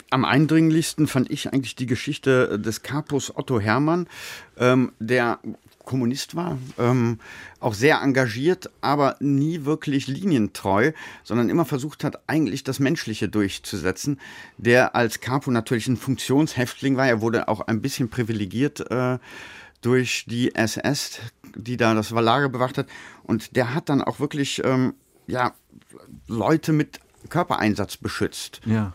Am 0.09 0.25
eindringlichsten 0.25 1.07
fand 1.07 1.29
ich 1.29 1.51
eigentlich 1.51 1.75
die 1.75 1.85
Geschichte 1.85 2.59
des 2.59 2.83
Kapus 2.83 3.35
Otto 3.35 3.59
Hermann, 3.59 4.07
ähm, 4.57 4.93
der 4.99 5.39
Kommunist 5.85 6.35
war, 6.35 6.57
ähm, 6.77 7.19
auch 7.59 7.73
sehr 7.73 8.01
engagiert, 8.01 8.69
aber 8.81 9.17
nie 9.19 9.65
wirklich 9.65 10.07
linientreu, 10.07 10.93
sondern 11.23 11.49
immer 11.49 11.65
versucht 11.65 12.03
hat, 12.03 12.27
eigentlich 12.27 12.63
das 12.63 12.79
Menschliche 12.79 13.27
durchzusetzen. 13.27 14.19
Der 14.57 14.95
als 14.95 15.19
Capo 15.19 15.51
natürlich 15.51 15.87
ein 15.87 15.97
Funktionshäftling 15.97 16.95
war, 16.95 17.07
er 17.07 17.21
wurde 17.21 17.47
auch 17.47 17.61
ein 17.61 17.81
bisschen 17.81 18.09
privilegiert 18.09 18.89
äh, 18.91 19.19
durch 19.81 20.25
die 20.27 20.55
SS, 20.55 21.19
die 21.55 21.77
da 21.77 21.93
das 21.93 22.11
Lager 22.11 22.49
bewacht 22.49 22.77
hat. 22.77 22.87
Und 23.23 23.55
der 23.55 23.73
hat 23.73 23.89
dann 23.89 24.01
auch 24.01 24.19
wirklich 24.19 24.61
ähm, 24.63 24.93
ja, 25.27 25.53
Leute 26.27 26.71
mit 26.71 26.99
Körpereinsatz 27.29 27.97
beschützt. 27.97 28.61
Ja. 28.65 28.93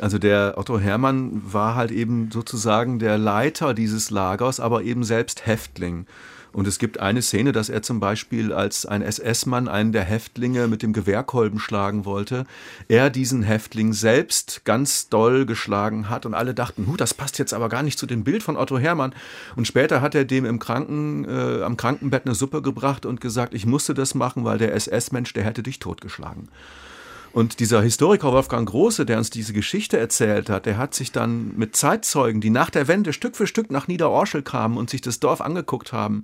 Also 0.00 0.18
der 0.18 0.54
Otto 0.56 0.78
Hermann 0.78 1.40
war 1.52 1.76
halt 1.76 1.90
eben 1.90 2.30
sozusagen 2.32 2.98
der 2.98 3.16
Leiter 3.16 3.74
dieses 3.74 4.10
Lagers, 4.10 4.58
aber 4.58 4.82
eben 4.82 5.04
selbst 5.04 5.46
Häftling. 5.46 6.06
Und 6.54 6.68
es 6.68 6.78
gibt 6.78 7.00
eine 7.00 7.20
Szene, 7.20 7.50
dass 7.50 7.68
er 7.68 7.82
zum 7.82 7.98
Beispiel 7.98 8.52
als 8.52 8.86
ein 8.86 9.02
SS-Mann 9.02 9.66
einen 9.66 9.90
der 9.90 10.04
Häftlinge 10.04 10.68
mit 10.68 10.82
dem 10.82 10.92
Gewehrkolben 10.92 11.58
schlagen 11.58 12.04
wollte, 12.04 12.46
er 12.86 13.10
diesen 13.10 13.42
Häftling 13.42 13.92
selbst 13.92 14.64
ganz 14.64 15.08
doll 15.08 15.46
geschlagen 15.46 16.08
hat 16.08 16.26
und 16.26 16.34
alle 16.34 16.54
dachten, 16.54 16.86
huh, 16.86 16.96
das 16.96 17.12
passt 17.12 17.40
jetzt 17.40 17.52
aber 17.52 17.68
gar 17.68 17.82
nicht 17.82 17.98
zu 17.98 18.06
dem 18.06 18.22
Bild 18.22 18.44
von 18.44 18.56
Otto 18.56 18.78
Hermann. 18.78 19.14
Und 19.56 19.66
später 19.66 20.00
hat 20.00 20.14
er 20.14 20.24
dem 20.24 20.44
im 20.44 20.60
Kranken, 20.60 21.24
äh, 21.24 21.62
am 21.62 21.76
Krankenbett 21.76 22.24
eine 22.24 22.36
Suppe 22.36 22.62
gebracht 22.62 23.04
und 23.04 23.20
gesagt, 23.20 23.52
ich 23.52 23.66
musste 23.66 23.92
das 23.92 24.14
machen, 24.14 24.44
weil 24.44 24.58
der 24.58 24.74
SS-Mensch, 24.74 25.32
der 25.32 25.42
hätte 25.42 25.64
dich 25.64 25.80
totgeschlagen. 25.80 26.48
Und 27.34 27.58
dieser 27.58 27.82
Historiker 27.82 28.32
Wolfgang 28.32 28.68
Große, 28.68 29.04
der 29.04 29.18
uns 29.18 29.28
diese 29.28 29.52
Geschichte 29.52 29.98
erzählt 29.98 30.48
hat, 30.48 30.66
der 30.66 30.78
hat 30.78 30.94
sich 30.94 31.10
dann 31.10 31.52
mit 31.56 31.74
Zeitzeugen, 31.74 32.40
die 32.40 32.48
nach 32.48 32.70
der 32.70 32.86
Wende 32.86 33.12
Stück 33.12 33.34
für 33.34 33.48
Stück 33.48 33.72
nach 33.72 33.88
Niederorschel 33.88 34.42
kamen 34.42 34.76
und 34.76 34.88
sich 34.88 35.00
das 35.00 35.18
Dorf 35.18 35.40
angeguckt 35.40 35.92
haben, 35.92 36.22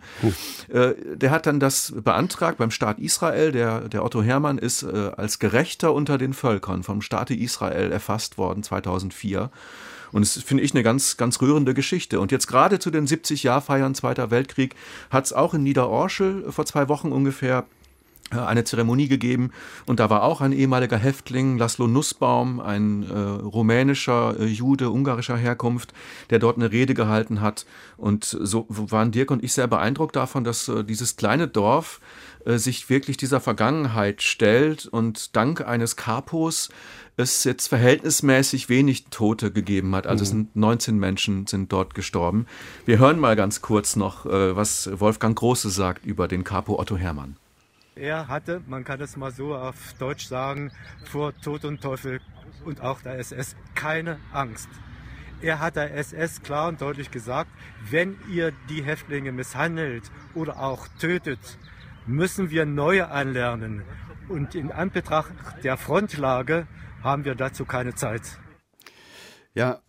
äh, 0.68 0.94
der 1.16 1.32
hat 1.32 1.46
dann 1.46 1.58
das 1.58 1.92
beantragt 1.96 2.58
beim 2.58 2.70
Staat 2.70 3.00
Israel. 3.00 3.50
Der, 3.50 3.88
der 3.88 4.04
Otto 4.04 4.22
Hermann 4.22 4.56
ist 4.56 4.84
äh, 4.84 5.10
als 5.16 5.40
Gerechter 5.40 5.92
unter 5.94 6.16
den 6.16 6.32
Völkern 6.32 6.84
vom 6.84 7.02
Staate 7.02 7.34
Israel 7.34 7.90
erfasst 7.90 8.38
worden 8.38 8.62
2004. 8.62 9.50
Und 10.12 10.22
es 10.22 10.40
finde 10.40 10.62
ich 10.62 10.74
eine 10.74 10.84
ganz, 10.84 11.16
ganz 11.16 11.40
rührende 11.42 11.74
Geschichte. 11.74 12.20
Und 12.20 12.30
jetzt 12.30 12.46
gerade 12.46 12.78
zu 12.78 12.92
den 12.92 13.08
70 13.08 13.42
Jahr 13.42 13.60
Feiern 13.60 13.96
Zweiter 13.96 14.30
Weltkrieg 14.30 14.76
hat 15.10 15.24
es 15.24 15.32
auch 15.32 15.54
in 15.54 15.64
Niederorschel 15.64 16.52
vor 16.52 16.66
zwei 16.66 16.88
Wochen 16.88 17.10
ungefähr 17.10 17.58
äh, 17.58 17.79
eine 18.38 18.64
Zeremonie 18.64 19.08
gegeben 19.08 19.50
und 19.86 20.00
da 20.00 20.10
war 20.10 20.22
auch 20.22 20.40
ein 20.40 20.52
ehemaliger 20.52 20.96
Häftling, 20.96 21.58
Laszlo 21.58 21.86
Nussbaum, 21.86 22.60
ein 22.60 23.02
äh, 23.02 23.14
rumänischer 23.14 24.38
äh, 24.38 24.46
Jude 24.46 24.90
ungarischer 24.90 25.36
Herkunft, 25.36 25.92
der 26.30 26.38
dort 26.38 26.56
eine 26.56 26.70
Rede 26.70 26.94
gehalten 26.94 27.40
hat. 27.40 27.66
Und 27.96 28.24
so 28.24 28.66
waren 28.68 29.10
Dirk 29.10 29.30
und 29.30 29.42
ich 29.42 29.52
sehr 29.52 29.66
beeindruckt 29.66 30.16
davon, 30.16 30.44
dass 30.44 30.68
äh, 30.68 30.84
dieses 30.84 31.16
kleine 31.16 31.48
Dorf 31.48 32.00
äh, 32.44 32.58
sich 32.58 32.88
wirklich 32.88 33.16
dieser 33.16 33.40
Vergangenheit 33.40 34.22
stellt 34.22 34.86
und 34.86 35.36
dank 35.36 35.66
eines 35.66 35.96
Kapos 35.96 36.70
es 37.16 37.44
jetzt 37.44 37.68
verhältnismäßig 37.68 38.68
wenig 38.68 39.06
Tote 39.10 39.52
gegeben 39.52 39.94
hat. 39.94 40.06
Also 40.06 40.22
mhm. 40.22 40.24
es 40.24 40.30
sind 40.30 40.56
19 40.56 40.98
Menschen 40.98 41.46
sind 41.46 41.72
dort 41.72 41.94
gestorben. 41.94 42.46
Wir 42.86 42.98
hören 42.98 43.18
mal 43.18 43.36
ganz 43.36 43.60
kurz 43.60 43.96
noch, 43.96 44.26
äh, 44.26 44.56
was 44.56 44.90
Wolfgang 45.00 45.38
Große 45.38 45.70
sagt 45.70 46.06
über 46.06 46.28
den 46.28 46.44
Capo 46.44 46.78
Otto 46.78 46.96
Hermann. 46.96 47.36
Er 48.00 48.28
hatte, 48.28 48.62
man 48.66 48.82
kann 48.82 48.98
es 49.02 49.18
mal 49.18 49.30
so 49.30 49.54
auf 49.54 49.92
Deutsch 49.98 50.26
sagen, 50.26 50.72
vor 51.04 51.36
Tod 51.36 51.66
und 51.66 51.82
Teufel 51.82 52.22
und 52.64 52.80
auch 52.80 53.02
der 53.02 53.18
SS 53.18 53.56
keine 53.74 54.18
Angst. 54.32 54.70
Er 55.42 55.60
hat 55.60 55.76
der 55.76 55.94
SS 55.94 56.40
klar 56.40 56.68
und 56.68 56.80
deutlich 56.80 57.10
gesagt, 57.10 57.50
wenn 57.90 58.16
ihr 58.32 58.52
die 58.70 58.82
Häftlinge 58.82 59.32
misshandelt 59.32 60.10
oder 60.34 60.60
auch 60.60 60.88
tötet, 60.98 61.58
müssen 62.06 62.48
wir 62.48 62.64
neue 62.64 63.10
anlernen. 63.10 63.82
Und 64.30 64.54
in 64.54 64.72
Anbetracht 64.72 65.34
der 65.62 65.76
Frontlage 65.76 66.66
haben 67.02 67.26
wir 67.26 67.34
dazu 67.34 67.66
keine 67.66 67.94
Zeit. 67.94 68.22
Ja, 69.52 69.80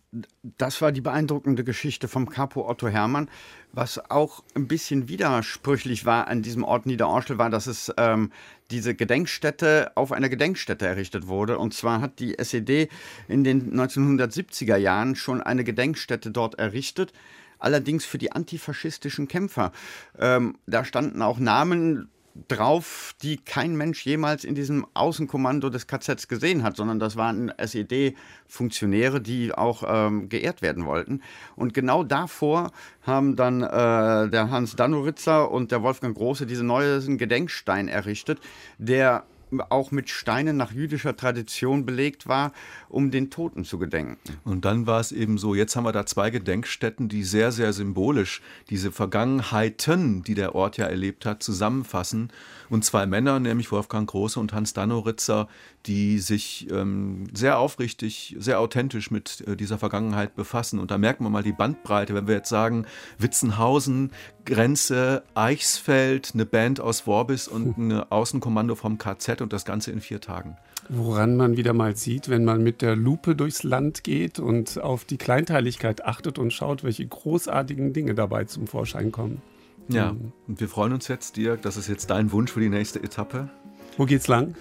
das 0.42 0.82
war 0.82 0.92
die 0.92 1.00
beeindruckende 1.00 1.64
Geschichte 1.64 2.06
vom 2.06 2.28
Capo 2.28 2.68
Otto 2.68 2.88
Hermann. 2.88 3.30
Was 3.72 4.10
auch 4.10 4.44
ein 4.54 4.68
bisschen 4.68 5.08
widersprüchlich 5.08 6.04
war 6.04 6.28
an 6.28 6.42
diesem 6.42 6.64
Ort 6.64 6.84
Niederorschel, 6.84 7.38
war, 7.38 7.48
dass 7.48 7.66
es 7.66 7.90
ähm, 7.96 8.30
diese 8.70 8.94
Gedenkstätte 8.94 9.92
auf 9.94 10.12
einer 10.12 10.28
Gedenkstätte 10.28 10.86
errichtet 10.86 11.28
wurde. 11.28 11.58
Und 11.58 11.72
zwar 11.72 12.02
hat 12.02 12.18
die 12.18 12.38
SED 12.38 12.88
in 13.26 13.42
den 13.42 13.74
1970er 13.74 14.76
Jahren 14.76 15.16
schon 15.16 15.42
eine 15.42 15.64
Gedenkstätte 15.64 16.30
dort 16.30 16.56
errichtet 16.56 17.12
allerdings 17.58 18.04
für 18.04 18.18
die 18.18 18.32
antifaschistischen 18.32 19.28
Kämpfer. 19.28 19.70
Ähm, 20.18 20.58
da 20.66 20.84
standen 20.84 21.22
auch 21.22 21.38
Namen 21.38 22.10
drauf, 22.48 23.14
die 23.22 23.36
kein 23.36 23.76
Mensch 23.76 24.04
jemals 24.06 24.44
in 24.44 24.54
diesem 24.54 24.86
Außenkommando 24.94 25.68
des 25.68 25.86
KZs 25.86 26.28
gesehen 26.28 26.62
hat, 26.62 26.76
sondern 26.76 26.98
das 26.98 27.16
waren 27.16 27.52
SED-Funktionäre, 27.58 29.20
die 29.20 29.52
auch 29.52 29.82
ähm, 29.86 30.28
geehrt 30.28 30.62
werden 30.62 30.86
wollten. 30.86 31.20
Und 31.56 31.74
genau 31.74 32.04
davor 32.04 32.72
haben 33.02 33.36
dann 33.36 33.62
äh, 33.62 34.30
der 34.30 34.50
Hans 34.50 34.76
Danoritzer 34.76 35.50
und 35.50 35.72
der 35.72 35.82
Wolfgang 35.82 36.16
Große 36.16 36.46
diesen 36.46 36.66
neuen 36.66 37.18
Gedenkstein 37.18 37.88
errichtet, 37.88 38.40
der 38.78 39.24
auch 39.60 39.90
mit 39.90 40.08
Steinen 40.08 40.56
nach 40.56 40.72
jüdischer 40.72 41.16
Tradition 41.16 41.84
belegt 41.84 42.26
war, 42.26 42.52
um 42.88 43.10
den 43.10 43.30
Toten 43.30 43.64
zu 43.64 43.78
gedenken. 43.78 44.18
Und 44.44 44.64
dann 44.64 44.86
war 44.86 45.00
es 45.00 45.12
eben 45.12 45.38
so, 45.38 45.54
jetzt 45.54 45.76
haben 45.76 45.84
wir 45.84 45.92
da 45.92 46.06
zwei 46.06 46.30
Gedenkstätten, 46.30 47.08
die 47.08 47.24
sehr, 47.24 47.52
sehr 47.52 47.72
symbolisch 47.72 48.42
diese 48.70 48.92
Vergangenheiten, 48.92 50.22
die 50.22 50.34
der 50.34 50.54
Ort 50.54 50.76
ja 50.76 50.86
erlebt 50.86 51.26
hat, 51.26 51.42
zusammenfassen. 51.42 52.30
Und 52.70 52.84
zwei 52.86 53.04
Männer, 53.04 53.38
nämlich 53.38 53.70
Wolfgang 53.70 54.08
Große 54.08 54.40
und 54.40 54.54
Hans 54.54 54.72
Danoritzer, 54.72 55.48
die 55.84 56.18
sich 56.20 56.70
ähm, 56.70 57.26
sehr 57.34 57.58
aufrichtig, 57.58 58.36
sehr 58.38 58.60
authentisch 58.60 59.10
mit 59.10 59.44
äh, 59.46 59.56
dieser 59.56 59.78
Vergangenheit 59.78 60.34
befassen. 60.36 60.78
Und 60.78 60.90
da 60.90 60.96
merkt 60.96 61.20
man 61.20 61.32
mal 61.32 61.42
die 61.42 61.52
Bandbreite, 61.52 62.14
wenn 62.14 62.26
wir 62.26 62.36
jetzt 62.36 62.48
sagen, 62.48 62.86
Witzenhausen, 63.18 64.12
Grenze, 64.46 65.24
Eichsfeld, 65.34 66.30
eine 66.32 66.46
Band 66.46 66.80
aus 66.80 67.06
Worbis 67.06 67.46
und 67.46 67.76
ein 67.76 67.92
Außenkommando 67.92 68.74
vom 68.74 68.96
KZ 68.96 69.41
und 69.42 69.52
das 69.52 69.64
Ganze 69.64 69.90
in 69.90 70.00
vier 70.00 70.20
Tagen. 70.20 70.56
Woran 70.88 71.36
man 71.36 71.56
wieder 71.56 71.72
mal 71.72 71.96
sieht, 71.96 72.28
wenn 72.28 72.44
man 72.44 72.62
mit 72.62 72.82
der 72.82 72.96
Lupe 72.96 73.34
durchs 73.36 73.62
Land 73.62 74.04
geht 74.04 74.38
und 74.38 74.80
auf 74.80 75.04
die 75.04 75.18
Kleinteiligkeit 75.18 76.04
achtet 76.04 76.38
und 76.38 76.52
schaut, 76.52 76.84
welche 76.84 77.06
großartigen 77.06 77.92
Dinge 77.92 78.14
dabei 78.14 78.44
zum 78.44 78.66
Vorschein 78.66 79.12
kommen. 79.12 79.42
Ja, 79.88 80.12
mhm. 80.12 80.32
und 80.48 80.60
wir 80.60 80.68
freuen 80.68 80.92
uns 80.92 81.08
jetzt, 81.08 81.36
Dirk, 81.36 81.62
das 81.62 81.76
ist 81.76 81.88
jetzt 81.88 82.10
dein 82.10 82.32
Wunsch 82.32 82.52
für 82.52 82.60
die 82.60 82.68
nächste 82.68 83.02
Etappe. 83.02 83.48
Wo 83.96 84.06
geht's 84.06 84.28
lang? 84.28 84.54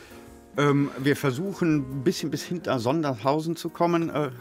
Ähm, 0.58 0.90
wir 0.98 1.16
versuchen 1.16 1.78
ein 1.78 2.04
bisschen 2.04 2.32
bis 2.32 2.44
hinter 2.44 2.80
Sondershausen 2.80 3.56
zu 3.56 3.70
kommen. 3.70 4.10
Äh, 4.10 4.32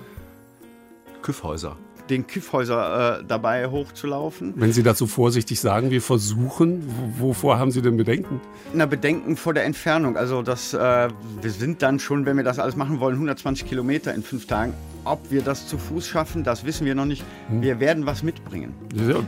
Küffhäuser 1.22 1.76
den 2.10 2.26
Kiffhäuser 2.26 3.20
äh, 3.20 3.24
dabei 3.26 3.68
hochzulaufen. 3.68 4.54
Wenn 4.56 4.72
Sie 4.72 4.82
dazu 4.82 5.06
vorsichtig 5.06 5.60
sagen, 5.60 5.90
wir 5.90 6.02
versuchen, 6.02 6.82
wovor 7.18 7.58
haben 7.58 7.70
Sie 7.70 7.80
denn 7.80 7.96
Bedenken? 7.96 8.40
Na, 8.74 8.86
Bedenken 8.86 9.36
vor 9.36 9.54
der 9.54 9.64
Entfernung. 9.64 10.16
Also 10.16 10.42
das, 10.42 10.74
äh, 10.74 11.08
wir 11.40 11.50
sind 11.50 11.82
dann 11.82 11.98
schon, 11.98 12.26
wenn 12.26 12.36
wir 12.36 12.44
das 12.44 12.58
alles 12.58 12.76
machen 12.76 13.00
wollen, 13.00 13.14
120 13.14 13.66
Kilometer 13.66 14.14
in 14.14 14.22
fünf 14.22 14.46
Tagen. 14.46 14.74
Ob 15.04 15.30
wir 15.30 15.40
das 15.40 15.66
zu 15.66 15.78
Fuß 15.78 16.06
schaffen, 16.06 16.44
das 16.44 16.64
wissen 16.64 16.84
wir 16.84 16.94
noch 16.94 17.06
nicht. 17.06 17.24
Hm. 17.48 17.62
Wir 17.62 17.80
werden 17.80 18.04
was 18.04 18.22
mitbringen. 18.22 18.74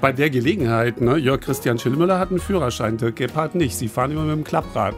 Bei 0.00 0.12
der 0.12 0.28
Gelegenheit, 0.28 1.00
ne, 1.00 1.16
Jörg 1.16 1.40
Christian 1.40 1.78
Schillmüller 1.78 2.18
hat 2.18 2.30
einen 2.30 2.40
Führerschein, 2.40 2.98
der 2.98 3.12
Gebhardt 3.12 3.54
nicht. 3.54 3.76
Sie 3.76 3.88
fahren 3.88 4.10
immer 4.10 4.24
mit 4.24 4.36
dem 4.36 4.44
Klapprad. 4.44 4.94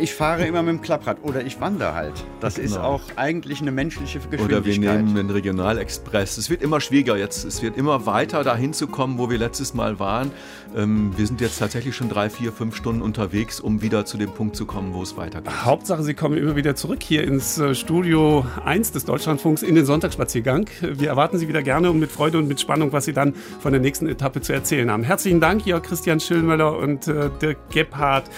Ich 0.00 0.14
fahre 0.14 0.46
immer 0.46 0.62
mit 0.62 0.74
dem 0.74 0.80
Klapprad 0.80 1.18
oder 1.22 1.44
ich 1.44 1.60
wandere 1.60 1.94
halt. 1.94 2.24
Das 2.40 2.56
genau. 2.56 2.66
ist 2.66 2.76
auch 2.78 3.02
eigentlich 3.16 3.60
eine 3.60 3.70
menschliche 3.70 4.18
Geschwindigkeit. 4.18 4.58
Oder 4.58 4.64
wir 4.64 4.78
nehmen 4.78 5.14
den 5.14 5.30
Regionalexpress. 5.30 6.36
Es 6.36 6.50
wird 6.50 6.62
immer 6.62 6.80
schwieriger 6.80 7.16
jetzt. 7.16 7.44
Es 7.44 7.62
wird 7.62 7.76
immer 7.76 8.06
weiter 8.06 8.42
dahin 8.42 8.72
zu 8.72 8.86
kommen, 8.86 9.18
wo 9.18 9.30
wir 9.30 9.38
letztes 9.38 9.74
Mal 9.74 9.98
waren. 9.98 10.30
Ähm, 10.76 11.12
wir 11.16 11.26
sind 11.26 11.40
jetzt 11.40 11.58
tatsächlich 11.58 11.94
schon 11.94 12.08
drei, 12.08 12.28
vier, 12.30 12.52
fünf 12.52 12.74
Stunden 12.74 13.02
unterwegs, 13.02 13.60
um 13.60 13.82
wieder 13.82 14.04
zu 14.04 14.18
dem 14.18 14.30
Punkt 14.32 14.56
zu 14.56 14.66
kommen, 14.66 14.94
wo 14.94 15.02
es 15.02 15.16
weitergeht. 15.16 15.64
Hauptsache, 15.64 16.02
Sie 16.02 16.14
kommen 16.14 16.36
immer 16.36 16.56
wieder 16.56 16.74
zurück 16.74 17.02
hier 17.02 17.24
ins 17.24 17.58
äh, 17.58 17.74
Studio 17.74 18.44
1 18.64 18.92
des 18.92 19.04
Deutschlandfunks 19.04 19.62
in 19.62 19.74
den 19.74 19.86
Sonntagsspaziergang. 19.86 20.68
Wir 20.80 21.08
erwarten 21.08 21.38
Sie 21.38 21.48
wieder 21.48 21.62
gerne 21.62 21.90
und 21.90 22.00
mit 22.00 22.10
Freude 22.10 22.38
und 22.38 22.48
mit 22.48 22.60
Spannung, 22.60 22.92
was 22.92 23.04
Sie 23.04 23.12
dann 23.12 23.34
von 23.60 23.72
der 23.72 23.80
nächsten 23.80 24.08
Etappe 24.08 24.40
zu 24.40 24.52
erzählen 24.52 24.90
haben. 24.90 25.04
Herzlichen 25.04 25.40
Dank, 25.40 25.64
Jörg 25.66 25.82
Christian 25.82 26.20
Schillmöller 26.20 26.76
und 26.78 27.06
äh, 27.06 27.30
Dirk 27.40 27.70
Gebhardt. 27.70 28.30